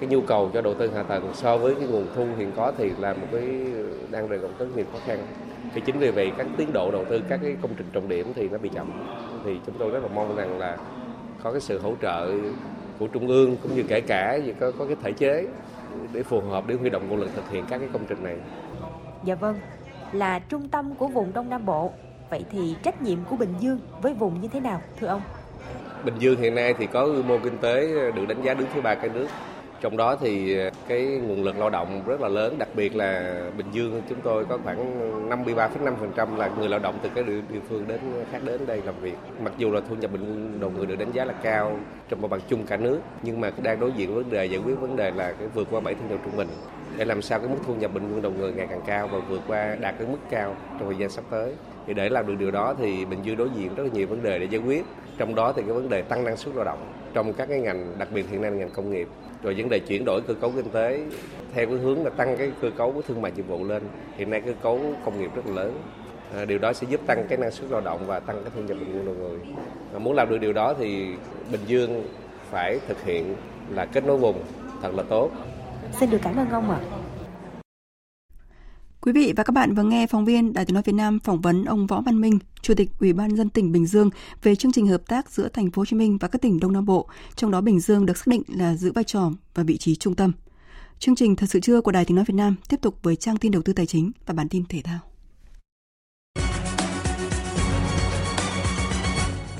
[0.00, 2.72] cái nhu cầu cho đầu tư hạ tầng so với cái nguồn thu hiện có
[2.78, 3.42] thì là một cái,
[4.10, 5.18] đang rời rất nhiều khó khăn.
[5.74, 8.32] Thì chính vì vậy các tiến độ đầu tư các cái công trình trọng điểm
[8.34, 8.92] thì nó bị chậm.
[9.44, 10.76] Thì chúng tôi rất là mong rằng là
[11.42, 12.32] có cái sự hỗ trợ
[12.98, 15.46] của trung ương cũng như kể cả có có cái thể chế
[16.12, 18.36] để phù hợp để huy động nguồn lực thực hiện các cái công trình này.
[19.24, 19.60] Dạ vâng,
[20.12, 21.92] là trung tâm của vùng Đông Nam Bộ.
[22.30, 25.22] Vậy thì trách nhiệm của Bình Dương với vùng như thế nào thưa ông?
[26.04, 28.80] Bình Dương hiện nay thì có quy mô kinh tế được đánh giá đứng thứ
[28.80, 29.26] ba cả nước.
[29.84, 33.40] Trong đó thì ờ, cái nguồn lực lao động rất là lớn, đặc biệt là
[33.56, 37.84] Bình Dương chúng tôi có khoảng 53,5% là người lao động từ các địa, phương
[37.88, 38.00] đến
[38.32, 39.14] khác đến đây làm việc.
[39.40, 41.78] Mặc dù là thu nhập bình quân đầu người được đánh giá là cao
[42.08, 44.80] trong mặt bằng chung cả nước, nhưng mà đang đối diện vấn đề giải quyết
[44.80, 46.48] vấn đề là cái vượt qua bảy thu nhập trung bình
[46.96, 49.18] để làm sao cái mức thu nhập bình quân đầu người ngày càng cao và
[49.28, 51.52] vượt qua đạt cái mức cao trong thời gian sắp tới.
[51.86, 54.22] Thì để làm được điều đó thì Bình Dương đối diện rất là nhiều vấn
[54.22, 54.84] đề để giải quyết.
[55.18, 56.78] Trong đó thì cái vấn đề tăng năng suất lao động
[57.14, 59.08] trong các cái ngành, đặc biệt hiện nay là ngành công nghiệp.
[59.44, 61.00] Rồi vấn đề chuyển đổi cơ cấu kinh tế
[61.54, 63.82] theo cái hướng là tăng cái cơ cấu của thương mại dịch vụ lên.
[64.16, 65.80] Hiện nay cơ cấu công nghiệp rất là lớn.
[66.36, 68.62] À, điều đó sẽ giúp tăng cái năng suất lao động và tăng cái thu
[68.62, 69.38] nhập bình quân đầu người.
[69.94, 71.06] À, muốn làm được điều đó thì
[71.52, 72.04] Bình Dương
[72.50, 73.34] phải thực hiện
[73.70, 74.42] là kết nối vùng
[74.82, 75.30] thật là tốt
[76.00, 76.78] Xin được cảm ơn ông ạ.
[79.04, 81.40] Quý vị và các bạn vừa nghe phóng viên Đài Tiếng nói Việt Nam phỏng
[81.40, 84.10] vấn ông Võ Văn Minh, Chủ tịch Ủy ban dân tỉnh Bình Dương
[84.42, 86.72] về chương trình hợp tác giữa thành phố Hồ Chí Minh và các tỉnh Đông
[86.72, 89.76] Nam Bộ, trong đó Bình Dương được xác định là giữ vai trò và vị
[89.76, 90.32] trí trung tâm.
[90.98, 93.36] Chương trình Thật sự trưa của Đài Tiếng nói Việt Nam tiếp tục với trang
[93.36, 94.98] tin đầu tư tài chính và bản tin thể thao.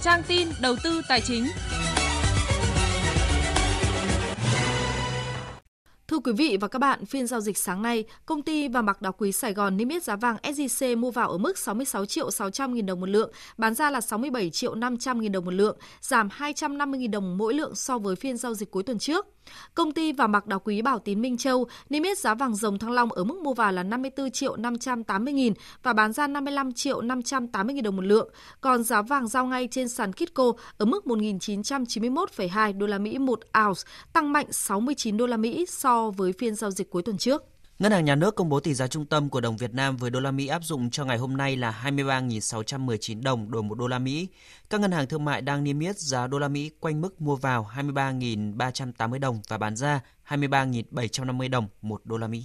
[0.03, 1.45] Trang tin đầu tư tài chính.
[6.09, 9.02] Thưa quý vị và các bạn, phiên giao dịch sáng nay, công ty vàng bạc
[9.02, 12.30] đá quý Sài Gòn niêm yết giá vàng SJC mua vào ở mức 66 triệu
[12.30, 15.76] 600 nghìn đồng một lượng, bán ra là 67 triệu 500 nghìn đồng một lượng,
[16.00, 19.34] giảm 250 nghìn đồng mỗi lượng so với phiên giao dịch cuối tuần trước.
[19.74, 22.78] Công ty vàng bạc đá quý Bảo Tín Minh Châu niêm yết giá vàng dòng
[22.78, 26.72] thăng long ở mức mua vào là 54 triệu 580 nghìn và bán ra 55
[26.72, 28.30] triệu 580 nghìn đồng một lượng.
[28.61, 33.40] Còn giá vàng giao ngay trên sàn Kitco ở mức 1.991,2 đô la Mỹ một
[33.66, 33.80] ounce,
[34.12, 37.53] tăng mạnh 69 đô la Mỹ so với phiên giao dịch cuối tuần trước.
[37.79, 40.11] Ngân hàng Nhà nước công bố tỷ giá trung tâm của đồng Việt Nam với
[40.11, 43.87] đô la Mỹ áp dụng cho ngày hôm nay là 23.619 đồng đổi 1 đô
[43.87, 44.29] la Mỹ.
[44.70, 47.37] Các ngân hàng thương mại đang niêm yết giá đô la Mỹ quanh mức mua
[47.37, 52.45] vào 23.380 đồng và bán ra 23.750 đồng 1 đô la Mỹ.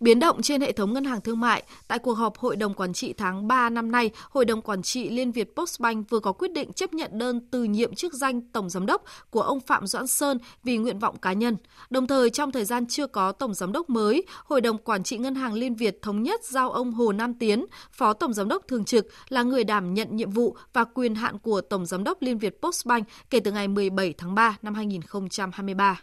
[0.00, 2.92] Biến động trên hệ thống ngân hàng thương mại, tại cuộc họp Hội đồng Quản
[2.92, 6.52] trị tháng 3 năm nay, Hội đồng Quản trị Liên Việt Postbank vừa có quyết
[6.52, 10.06] định chấp nhận đơn từ nhiệm chức danh Tổng Giám đốc của ông Phạm Doãn
[10.06, 11.56] Sơn vì nguyện vọng cá nhân.
[11.90, 15.18] Đồng thời, trong thời gian chưa có Tổng Giám đốc mới, Hội đồng Quản trị
[15.18, 18.68] Ngân hàng Liên Việt thống nhất giao ông Hồ Nam Tiến, Phó Tổng Giám đốc
[18.68, 22.22] Thường trực, là người đảm nhận nhiệm vụ và quyền hạn của Tổng Giám đốc
[22.22, 26.00] Liên Việt Postbank kể từ ngày 17 tháng 3 năm 2023.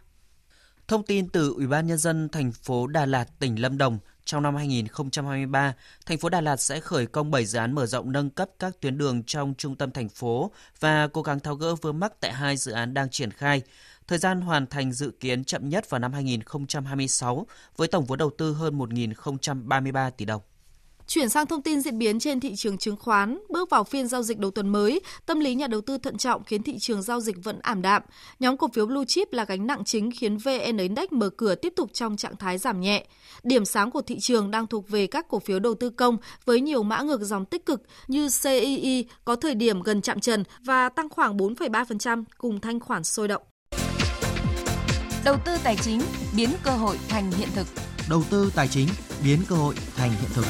[0.88, 4.44] Thông tin từ Ủy ban nhân dân thành phố Đà Lạt, tỉnh Lâm Đồng, trong
[4.44, 5.74] năm 2023,
[6.06, 8.82] thành phố Đà Lạt sẽ khởi công 7 dự án mở rộng nâng cấp các
[8.82, 12.34] tuyến đường trong trung tâm thành phố và cố gắng tháo gỡ vướng mắc tại
[12.34, 13.62] hai dự án đang triển khai.
[14.08, 18.32] Thời gian hoàn thành dự kiến chậm nhất vào năm 2026 với tổng vốn đầu
[18.38, 20.42] tư hơn 1.033 tỷ đồng.
[21.08, 24.24] Chuyển sang thông tin diễn biến trên thị trường chứng khoán, bước vào phiên giao
[24.24, 27.20] dịch đầu tuần mới, tâm lý nhà đầu tư thận trọng khiến thị trường giao
[27.20, 28.02] dịch vẫn ảm đạm.
[28.40, 31.74] Nhóm cổ phiếu blue chip là gánh nặng chính khiến VN Index mở cửa tiếp
[31.76, 33.06] tục trong trạng thái giảm nhẹ.
[33.44, 36.62] Điểm sáng của thị trường đang thuộc về các cổ phiếu đầu tư công với
[36.62, 40.90] nhiều mã ngược dòng tích cực như CII có thời điểm gần chạm trần và
[40.90, 43.44] tăng khoảng 4,3% cùng thanh khoản sôi động.
[45.26, 46.02] Đầu tư tài chính
[46.38, 47.68] biến cơ hội thành hiện thực.
[48.10, 48.88] Đầu tư tài chính
[49.24, 50.46] biến cơ hội thành hiện thực.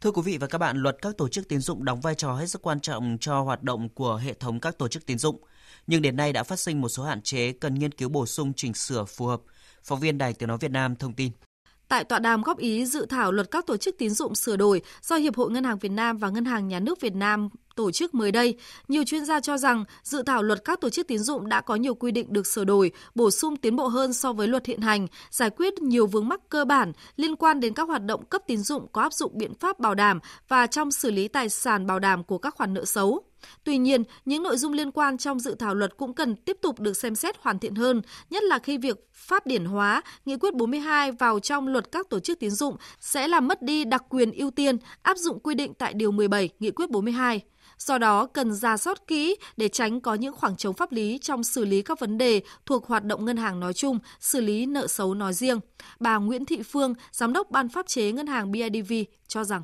[0.00, 2.34] Thưa quý vị và các bạn, luật các tổ chức tín dụng đóng vai trò
[2.34, 5.40] hết sức quan trọng cho hoạt động của hệ thống các tổ chức tín dụng,
[5.86, 8.52] nhưng đến nay đã phát sinh một số hạn chế cần nghiên cứu bổ sung
[8.56, 9.40] chỉnh sửa phù hợp.
[9.84, 11.32] Phóng viên Đài Tiếng nói Việt Nam thông tin.
[11.88, 14.82] Tại tọa đàm góp ý dự thảo luật các tổ chức tín dụng sửa đổi
[15.02, 17.90] do Hiệp hội Ngân hàng Việt Nam và Ngân hàng Nhà nước Việt Nam tổ
[17.90, 18.56] chức mới đây,
[18.88, 21.74] nhiều chuyên gia cho rằng dự thảo luật các tổ chức tín dụng đã có
[21.74, 24.80] nhiều quy định được sửa đổi, bổ sung tiến bộ hơn so với luật hiện
[24.80, 28.42] hành, giải quyết nhiều vướng mắc cơ bản liên quan đến các hoạt động cấp
[28.46, 31.86] tín dụng có áp dụng biện pháp bảo đảm và trong xử lý tài sản
[31.86, 33.22] bảo đảm của các khoản nợ xấu.
[33.64, 36.80] Tuy nhiên, những nội dung liên quan trong dự thảo luật cũng cần tiếp tục
[36.80, 40.54] được xem xét hoàn thiện hơn, nhất là khi việc pháp điển hóa Nghị quyết
[40.54, 44.32] 42 vào trong luật các tổ chức tín dụng sẽ làm mất đi đặc quyền
[44.32, 47.42] ưu tiên áp dụng quy định tại Điều 17 Nghị quyết 42.
[47.78, 51.44] Do đó, cần ra soát kỹ để tránh có những khoảng trống pháp lý trong
[51.44, 54.86] xử lý các vấn đề thuộc hoạt động ngân hàng nói chung, xử lý nợ
[54.86, 55.60] xấu nói riêng.
[56.00, 58.92] Bà Nguyễn Thị Phương, Giám đốc Ban pháp chế Ngân hàng BIDV
[59.28, 59.62] cho rằng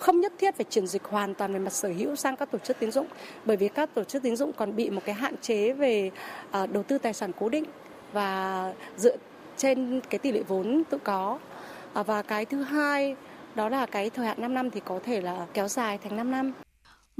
[0.00, 2.58] không nhất thiết phải chuyển dịch hoàn toàn về mặt sở hữu sang các tổ
[2.58, 3.06] chức tín dụng
[3.44, 6.10] bởi vì các tổ chức tín dụng còn bị một cái hạn chế về
[6.50, 7.64] à, đầu tư tài sản cố định
[8.12, 9.16] và dựa
[9.56, 11.38] trên cái tỷ lệ vốn tự có
[11.94, 13.16] à, và cái thứ hai
[13.54, 16.30] đó là cái thời hạn 5 năm thì có thể là kéo dài thành 5
[16.30, 16.52] năm.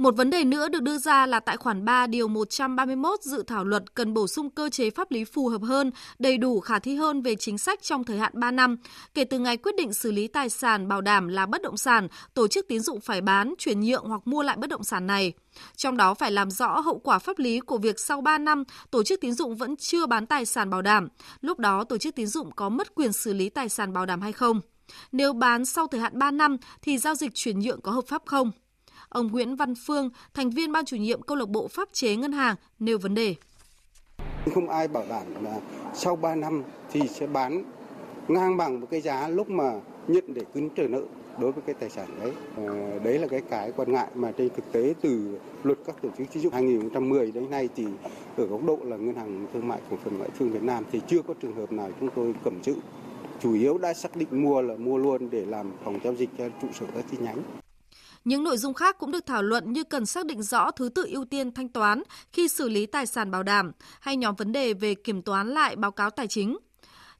[0.01, 3.63] Một vấn đề nữa được đưa ra là tại khoản 3 điều 131 dự thảo
[3.63, 6.95] luật cần bổ sung cơ chế pháp lý phù hợp hơn, đầy đủ khả thi
[6.95, 8.77] hơn về chính sách trong thời hạn 3 năm.
[9.13, 12.07] Kể từ ngày quyết định xử lý tài sản bảo đảm là bất động sản,
[12.33, 15.33] tổ chức tín dụng phải bán, chuyển nhượng hoặc mua lại bất động sản này.
[15.75, 19.03] Trong đó phải làm rõ hậu quả pháp lý của việc sau 3 năm tổ
[19.03, 21.07] chức tín dụng vẫn chưa bán tài sản bảo đảm.
[21.41, 24.21] Lúc đó tổ chức tín dụng có mất quyền xử lý tài sản bảo đảm
[24.21, 24.61] hay không?
[25.11, 28.21] Nếu bán sau thời hạn 3 năm thì giao dịch chuyển nhượng có hợp pháp
[28.25, 28.51] không?
[29.11, 32.31] Ông Nguyễn Văn Phương, thành viên ban chủ nhiệm câu lạc bộ pháp chế ngân
[32.31, 33.35] hàng nêu vấn đề.
[34.53, 35.59] Không ai bảo đảm là
[35.93, 37.63] sau 3 năm thì sẽ bán
[38.27, 39.71] ngang bằng một cái giá lúc mà
[40.07, 41.01] nhận để cứng trời nợ
[41.39, 42.31] đối với cái tài sản đấy.
[42.57, 46.09] Ờ, đấy là cái cái quan ngại mà trên thực tế từ luật các tổ
[46.17, 47.85] chức tín dụng 2010 đến nay thì
[48.37, 51.01] ở góc độ là ngân hàng thương mại cổ phần ngoại thương Việt Nam thì
[51.07, 52.75] chưa có trường hợp nào chúng tôi cầm chữ
[53.41, 56.49] chủ yếu đã xác định mua là mua luôn để làm phòng giao dịch cho
[56.61, 57.60] trụ sở các chi nhánh.
[58.25, 61.05] Những nội dung khác cũng được thảo luận như cần xác định rõ thứ tự
[61.11, 64.73] ưu tiên thanh toán khi xử lý tài sản bảo đảm hay nhóm vấn đề
[64.73, 66.57] về kiểm toán lại báo cáo tài chính.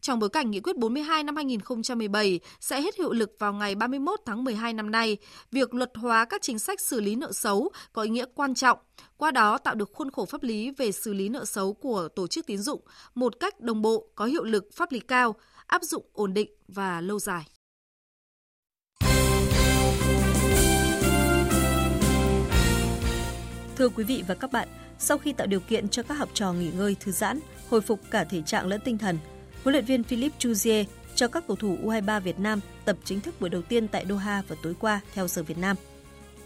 [0.01, 4.19] Trong bối cảnh Nghị quyết 42 năm 2017 sẽ hết hiệu lực vào ngày 31
[4.25, 5.17] tháng 12 năm nay,
[5.51, 8.79] việc luật hóa các chính sách xử lý nợ xấu có ý nghĩa quan trọng,
[9.17, 12.27] qua đó tạo được khuôn khổ pháp lý về xử lý nợ xấu của tổ
[12.27, 12.81] chức tín dụng
[13.15, 15.35] một cách đồng bộ, có hiệu lực pháp lý cao,
[15.67, 17.50] áp dụng ổn định và lâu dài.
[23.81, 24.67] Thưa quý vị và các bạn,
[24.99, 27.99] sau khi tạo điều kiện cho các học trò nghỉ ngơi thư giãn, hồi phục
[28.11, 29.17] cả thể trạng lẫn tinh thần,
[29.63, 33.41] huấn luyện viên Philippe Chuzier cho các cầu thủ U23 Việt Nam tập chính thức
[33.41, 35.75] buổi đầu tiên tại Doha vào tối qua theo giờ Việt Nam.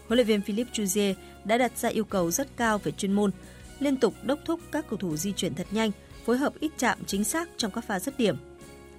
[0.06, 1.14] Huấn luyện viên Philippe Chuzier
[1.44, 3.30] đã đặt ra yêu cầu rất cao về chuyên môn,
[3.78, 5.90] liên tục đốc thúc các cầu thủ di chuyển thật nhanh,
[6.24, 8.36] phối hợp ít chạm chính xác trong các pha dứt điểm.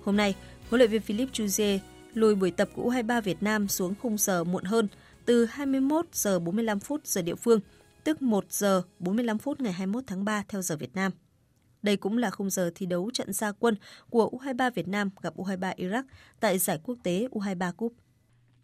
[0.04, 0.36] Hôm nay,
[0.70, 1.80] huấn luyện viên Philippe Chuzier
[2.14, 4.88] lùi buổi tập của U23 Việt Nam xuống khung giờ muộn hơn
[5.26, 7.60] từ 21 giờ 45 phút giờ địa phương–
[8.08, 11.12] tức 1 giờ 45 phút ngày 21 tháng 3 theo giờ Việt Nam.
[11.82, 13.76] Đây cũng là khung giờ thi đấu trận gia quân
[14.10, 16.04] của U23 Việt Nam gặp U23 Iraq
[16.40, 17.94] tại giải quốc tế U23 Cup.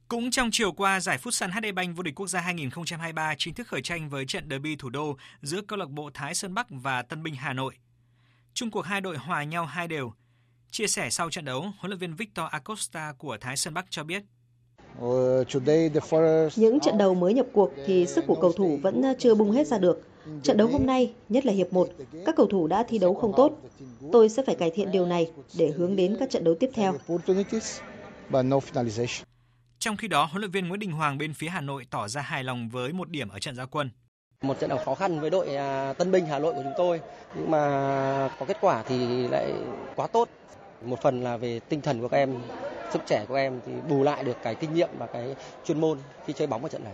[0.08, 3.68] Cũng trong chiều qua, giải Futsal HD Bank vô địch quốc gia 2023 chính thức
[3.68, 7.02] khởi tranh với trận derby thủ đô giữa câu lạc bộ Thái Sơn Bắc và
[7.02, 7.76] Tân Binh Hà Nội.
[8.54, 10.14] Trung cuộc hai đội hòa nhau hai đều.
[10.72, 14.04] Chia sẻ sau trận đấu, huấn luyện viên Victor Acosta của Thái Sơn Bắc cho
[14.04, 14.24] biết
[16.56, 19.68] những trận đấu mới nhập cuộc thì sức của cầu thủ vẫn chưa bung hết
[19.68, 20.02] ra được.
[20.44, 21.90] Trận đấu hôm nay, nhất là hiệp 1,
[22.26, 23.60] các cầu thủ đã thi đấu không tốt.
[24.12, 26.94] Tôi sẽ phải cải thiện điều này để hướng đến các trận đấu tiếp theo.
[29.80, 32.22] Trong khi đó, huấn luyện viên Nguyễn Đình Hoàng bên phía Hà Nội tỏ ra
[32.22, 33.90] hài lòng với một điểm ở trận gia quân.
[34.42, 37.02] Một trận đấu khó khăn với đội à, Tân binh Hà Nội của chúng tôi,
[37.36, 39.54] nhưng mà có kết quả thì lại
[39.96, 40.30] quá tốt.
[40.86, 42.36] Một phần là về tinh thần của các em,
[42.94, 45.98] sức trẻ của em thì bù lại được cái kinh nghiệm và cái chuyên môn
[46.26, 46.94] khi chơi bóng ở trận này.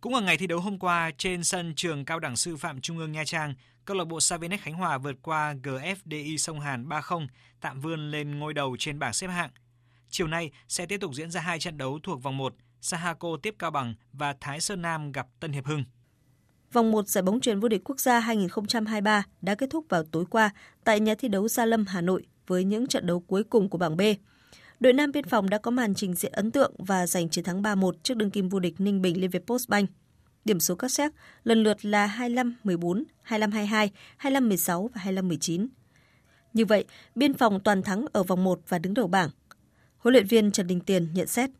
[0.00, 2.98] Cũng ở ngày thi đấu hôm qua, trên sân trường Cao đẳng Sư phạm Trung
[2.98, 7.26] ương Nha Trang, câu lạc bộ Savinex Khánh Hòa vượt qua GFDI Sông Hàn 3-0,
[7.60, 9.50] tạm vươn lên ngôi đầu trên bảng xếp hạng.
[10.10, 13.54] Chiều nay sẽ tiếp tục diễn ra hai trận đấu thuộc vòng 1, Sahako tiếp
[13.58, 15.84] Cao Bằng và Thái Sơn Nam gặp Tân Hiệp Hưng.
[16.72, 20.24] Vòng 1 giải bóng chuyền vô địch quốc gia 2023 đã kết thúc vào tối
[20.30, 20.50] qua
[20.84, 23.78] tại nhà thi đấu Gia Lâm, Hà Nội với những trận đấu cuối cùng của
[23.78, 24.00] bảng B.
[24.80, 27.62] Đội Nam Biên phòng đã có màn trình diễn ấn tượng và giành chiến thắng
[27.62, 29.90] 3-1 trước đương kim vô địch Ninh Bình Liên Việt Postbank.
[30.44, 31.12] Điểm số các xét
[31.44, 33.88] lần lượt là 25-14, 25-22,
[34.22, 35.66] 25-16 và 25-19.
[36.52, 36.84] Như vậy,
[37.14, 39.30] Biên phòng toàn thắng ở vòng 1 và đứng đầu bảng.
[39.98, 41.50] Huấn luyện viên Trần Đình Tiền nhận xét.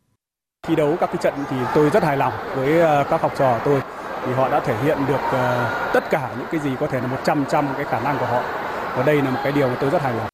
[0.67, 3.61] khi đấu các cái trận thì tôi rất hài lòng với ờ, các học trò
[3.65, 3.81] tôi
[4.27, 7.07] thì họ đã thể hiện được ờ, tất cả những cái gì có thể là
[7.07, 8.43] 100 trăm cái khả năng của họ.
[8.97, 10.31] Và đây là một cái điều mà tôi rất hài lòng.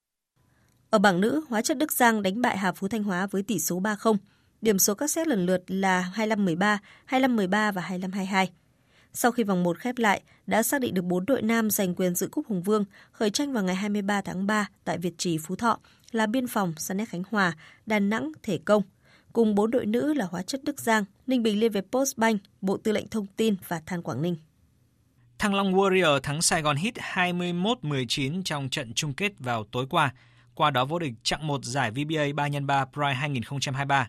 [0.97, 3.59] Ở bảng nữ, Hóa chất Đức Giang đánh bại Hà Phú Thanh Hóa với tỷ
[3.59, 4.17] số 3-0.
[4.61, 6.79] Điểm số các xét lần lượt là 25-13,
[7.09, 8.47] 25-13 và 25-22.
[9.13, 12.15] Sau khi vòng 1 khép lại, đã xác định được 4 đội nam giành quyền
[12.15, 15.57] dự cúp Hùng Vương khởi tranh vào ngày 23 tháng 3 tại Việt Trì Phú
[15.57, 15.79] Thọ
[16.13, 17.53] là Biên phòng, Sanet Khánh Hòa,
[17.87, 18.83] Đà Nẵng, Thể Công.
[19.33, 22.77] Cùng 4 đội nữ là Hóa chất Đức Giang, Ninh Bình Liên Việt Postbank, Bộ
[22.77, 24.37] Tư lệnh Thông tin và Than Quảng Ninh.
[25.39, 30.15] Thăng Long Warrior thắng Sài Gòn Heat 21-19 trong trận chung kết vào tối qua,
[30.57, 34.09] qua đó vô địch chặng 1 giải VBA 3x3 Pride 2023.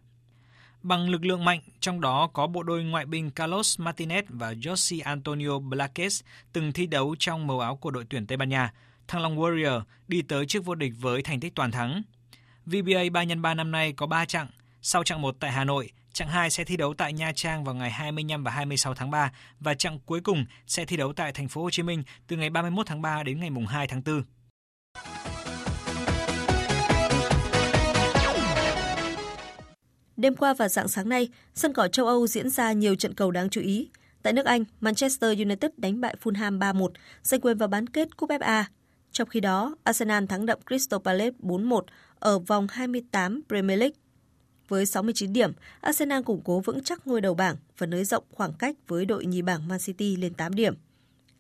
[0.84, 5.02] Bằng lực lượng mạnh, trong đó có bộ đôi ngoại binh Carlos Martinez và Jose
[5.04, 6.22] Antonio Blaquez
[6.54, 8.74] từng thi đấu trong màu áo của đội tuyển Tây Ban Nha,
[9.08, 12.02] Thăng Long Warrior đi tới trước vô địch với thành tích toàn thắng.
[12.66, 14.48] VBA 3x3 năm nay có 3 chặng,
[14.82, 17.76] sau chặng 1 tại Hà Nội, chặng 2 sẽ thi đấu tại Nha Trang vào
[17.76, 21.48] ngày 25 và 26 tháng 3 và chặng cuối cùng sẽ thi đấu tại thành
[21.48, 24.24] phố Hồ Chí Minh từ ngày 31 tháng 3 đến ngày 2 tháng 4.
[30.18, 33.32] Đêm qua và dạng sáng nay, sân cỏ châu Âu diễn ra nhiều trận cầu
[33.32, 33.90] đáng chú ý.
[34.24, 36.90] Tại nước Anh, Manchester United đánh bại Fulham 3-1,
[37.24, 38.64] giành quyền vào bán kết Cúp FA.
[39.12, 41.82] Trong khi đó, Arsenal thắng đậm Crystal Palace 4-1
[42.20, 43.96] ở vòng 28 Premier League.
[44.68, 45.52] Với 69 điểm,
[45.82, 49.26] Arsenal củng cố vững chắc ngôi đầu bảng và nới rộng khoảng cách với đội
[49.26, 50.76] nhì bảng Man City lên 8 điểm.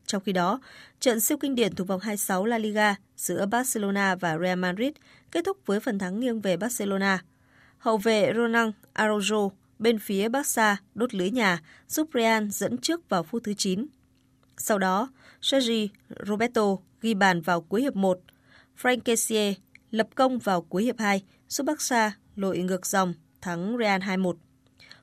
[0.05, 0.59] Trong khi đó,
[0.99, 4.91] trận siêu kinh điển thuộc vòng 26 La Liga giữa Barcelona và Real Madrid
[5.31, 7.19] kết thúc với phần thắng nghiêng về Barcelona–
[7.77, 9.49] Hậu vệ Ronald Araujo
[9.79, 13.85] bên phía Barca đốt lưới nhà giúp Real dẫn trước vào phút thứ 9.
[14.57, 15.09] Sau đó,
[15.41, 15.89] Sergi
[16.25, 18.19] Roberto ghi bàn vào cuối hiệp 1.
[18.81, 19.53] Frank Kessié
[19.91, 24.33] lập công vào cuối hiệp 2 giúp Barca lội ngược dòng thắng Real 2-1.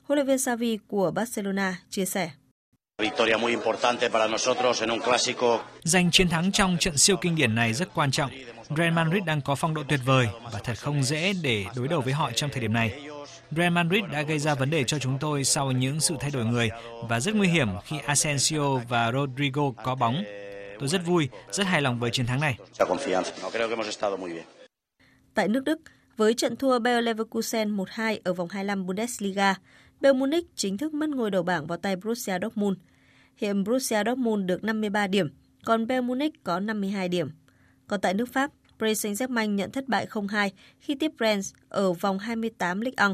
[0.03, 2.31] Huấn luyện viên Xavi của Barcelona chia sẻ.
[5.83, 8.31] Giành chiến thắng trong trận siêu kinh điển này rất quan trọng.
[8.69, 12.01] Real Madrid đang có phong độ tuyệt vời và thật không dễ để đối đầu
[12.01, 13.09] với họ trong thời điểm này.
[13.51, 16.45] Real Madrid đã gây ra vấn đề cho chúng tôi sau những sự thay đổi
[16.45, 16.69] người
[17.09, 20.23] và rất nguy hiểm khi Asensio và Rodrigo có bóng.
[20.79, 22.57] Tôi rất vui, rất hài lòng với chiến thắng này.
[25.33, 25.81] Tại nước Đức,
[26.17, 29.55] với trận thua Bayer Leverkusen 1-2 ở vòng 25 Bundesliga,
[30.01, 32.77] Bayern Munich chính thức mất ngôi đầu bảng vào tay Borussia Dortmund.
[33.37, 35.29] Hiện Borussia Dortmund được 53 điểm,
[35.65, 37.29] còn Bayern Munich có 52 điểm.
[37.87, 42.19] Còn tại nước Pháp, Paris Saint-Germain nhận thất bại 0-2 khi tiếp Rennes ở vòng
[42.19, 43.13] 28 Ligue 1.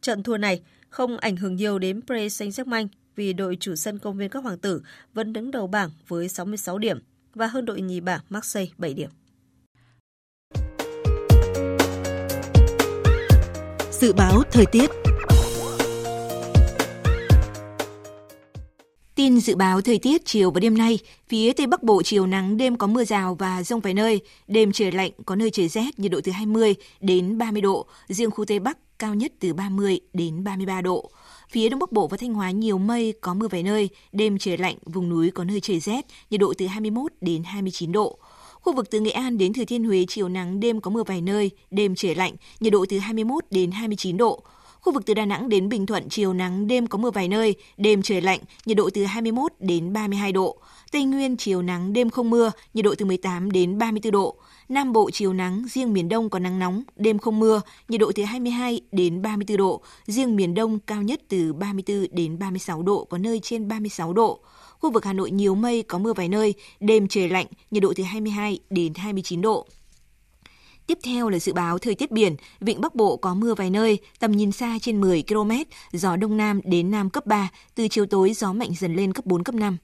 [0.00, 4.16] Trận thua này không ảnh hưởng nhiều đến Paris Saint-Germain vì đội chủ sân công
[4.16, 4.82] viên các hoàng tử
[5.14, 6.98] vẫn đứng đầu bảng với 66 điểm
[7.34, 9.10] và hơn đội nhì bảng Marseille 7 điểm.
[13.90, 15.07] Dự báo thời tiết
[19.28, 20.98] Tin dự báo thời tiết chiều và đêm nay,
[21.28, 24.72] phía Tây Bắc Bộ chiều nắng, đêm có mưa rào và rông vài nơi, đêm
[24.72, 28.44] trời lạnh, có nơi trời rét, nhiệt độ từ 20 đến 30 độ, riêng khu
[28.44, 31.10] Tây Bắc cao nhất từ 30 đến 33 độ.
[31.50, 34.58] Phía Đông Bắc Bộ và Thanh Hóa nhiều mây, có mưa vài nơi, đêm trời
[34.58, 38.18] lạnh, vùng núi có nơi trời rét, nhiệt độ từ 21 đến 29 độ.
[38.52, 41.20] Khu vực từ Nghệ An đến Thừa Thiên Huế chiều nắng, đêm có mưa vài
[41.20, 44.42] nơi, đêm trời lạnh, nhiệt độ từ 21 đến 29 độ.
[44.88, 47.54] Khu vực từ Đà Nẵng đến Bình Thuận chiều nắng, đêm có mưa vài nơi,
[47.76, 50.56] đêm trời lạnh, nhiệt độ từ 21 đến 32 độ.
[50.92, 54.36] Tây Nguyên chiều nắng, đêm không mưa, nhiệt độ từ 18 đến 34 độ.
[54.68, 58.12] Nam Bộ chiều nắng, riêng miền Đông có nắng nóng, đêm không mưa, nhiệt độ
[58.14, 59.82] từ 22 đến 34 độ.
[60.06, 64.40] Riêng miền Đông cao nhất từ 34 đến 36 độ, có nơi trên 36 độ.
[64.80, 67.92] Khu vực Hà Nội nhiều mây, có mưa vài nơi, đêm trời lạnh, nhiệt độ
[67.96, 69.66] từ 22 đến 29 độ.
[70.88, 73.98] Tiếp theo là dự báo thời tiết biển, vịnh Bắc Bộ có mưa vài nơi,
[74.18, 75.50] tầm nhìn xa trên 10 km,
[75.92, 79.26] gió đông nam đến nam cấp 3, từ chiều tối gió mạnh dần lên cấp
[79.26, 79.76] 4, cấp 5.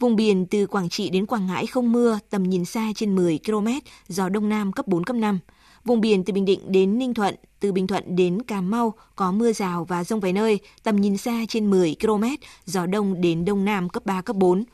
[0.00, 3.38] Vùng biển từ Quảng Trị đến Quảng Ngãi không mưa, tầm nhìn xa trên 10
[3.46, 3.68] km,
[4.08, 5.38] gió đông nam cấp 4 cấp 5.
[5.84, 9.32] Vùng biển từ Bình Định đến Ninh Thuận, từ Bình Thuận đến Cà Mau có
[9.32, 12.24] mưa rào và rông vài nơi, tầm nhìn xa trên 10 km,
[12.66, 14.64] gió đông đến đông nam cấp 3 cấp 4.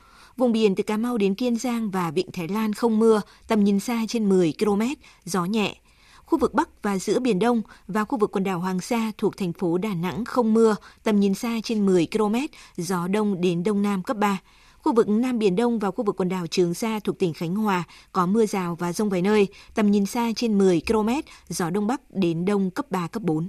[0.41, 3.65] Vùng biển từ Cà Mau đến Kiên Giang và Vịnh Thái Lan không mưa, tầm
[3.65, 4.83] nhìn xa trên 10 km,
[5.25, 5.77] gió nhẹ.
[6.25, 9.37] Khu vực Bắc và giữa Biển Đông và khu vực quần đảo Hoàng Sa thuộc
[9.37, 12.35] thành phố Đà Nẵng không mưa, tầm nhìn xa trên 10 km,
[12.77, 14.39] gió đông đến đông nam cấp 3.
[14.79, 17.57] Khu vực Nam Biển Đông và khu vực quần đảo Trường Sa thuộc tỉnh Khánh
[17.57, 21.09] Hòa có mưa rào và rông vài nơi, tầm nhìn xa trên 10 km,
[21.49, 23.49] gió Đông Bắc đến Đông cấp 3, cấp 4.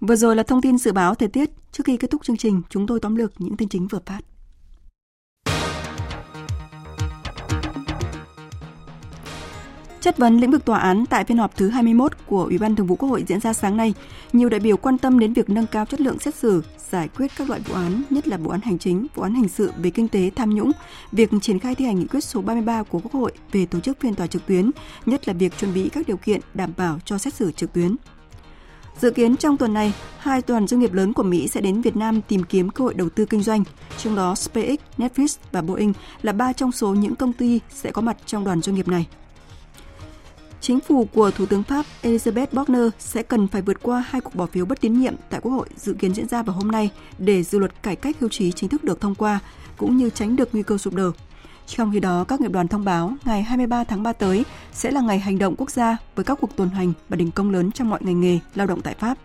[0.00, 1.50] Vừa rồi là thông tin dự báo thời tiết.
[1.72, 4.20] Trước khi kết thúc chương trình, chúng tôi tóm lược những tin chính vừa phát.
[10.04, 12.86] Chất vấn lĩnh vực tòa án tại phiên họp thứ 21 của Ủy ban Thường
[12.86, 13.94] vụ Quốc hội diễn ra sáng nay,
[14.32, 17.26] nhiều đại biểu quan tâm đến việc nâng cao chất lượng xét xử, giải quyết
[17.36, 19.90] các loại vụ án, nhất là vụ án hành chính, vụ án hình sự về
[19.90, 20.70] kinh tế tham nhũng,
[21.12, 24.00] việc triển khai thi hành nghị quyết số 33 của Quốc hội về tổ chức
[24.00, 24.70] phiên tòa trực tuyến,
[25.06, 27.96] nhất là việc chuẩn bị các điều kiện đảm bảo cho xét xử trực tuyến.
[29.00, 31.96] Dự kiến trong tuần này, hai đoàn doanh nghiệp lớn của Mỹ sẽ đến Việt
[31.96, 33.64] Nam tìm kiếm cơ hội đầu tư kinh doanh,
[33.98, 35.92] trong đó SpaceX, Netflix và Boeing
[36.22, 39.06] là ba trong số những công ty sẽ có mặt trong đoàn doanh nghiệp này.
[40.64, 44.34] Chính phủ của Thủ tướng Pháp Elizabeth Borner sẽ cần phải vượt qua hai cuộc
[44.34, 46.90] bỏ phiếu bất tín nhiệm tại Quốc hội dự kiến diễn ra vào hôm nay
[47.18, 49.40] để dự luật cải cách hưu trí chính thức được thông qua,
[49.76, 51.10] cũng như tránh được nguy cơ sụp đổ.
[51.66, 55.00] Trong khi đó, các nghiệp đoàn thông báo ngày 23 tháng 3 tới sẽ là
[55.00, 57.90] ngày hành động quốc gia với các cuộc tuần hành và đình công lớn trong
[57.90, 59.18] mọi ngành nghề lao động tại Pháp.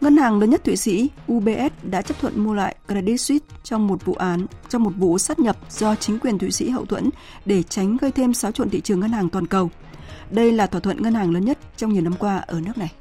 [0.00, 3.86] Ngân hàng lớn nhất Thụy Sĩ UBS đã chấp thuận mua lại Credit Suisse trong
[3.86, 7.10] một vụ án trong một vụ sát nhập do chính quyền Thụy Sĩ hậu thuẫn
[7.44, 9.70] để tránh gây thêm xáo trộn thị trường ngân hàng toàn cầu.
[10.30, 12.92] Đây là thỏa thuận ngân hàng lớn nhất trong nhiều năm qua ở nước này.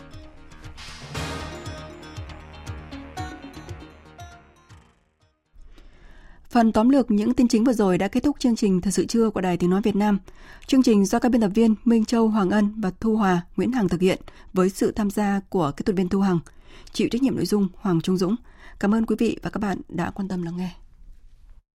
[6.49, 9.05] Phần tóm lược những tin chính vừa rồi đã kết thúc chương trình Thời sự
[9.05, 10.19] trưa của Đài Tiếng Nói Việt Nam.
[10.67, 13.71] Chương trình do các biên tập viên Minh Châu, Hoàng Ân và Thu Hòa, Nguyễn
[13.71, 14.19] Hằng thực hiện
[14.53, 16.39] với sự tham gia của kỹ thuật viên Thu Hằng.
[16.93, 18.35] Chịu trách nhiệm nội dung Hoàng Trung Dũng.
[18.79, 20.71] Cảm ơn quý vị và các bạn đã quan tâm lắng nghe.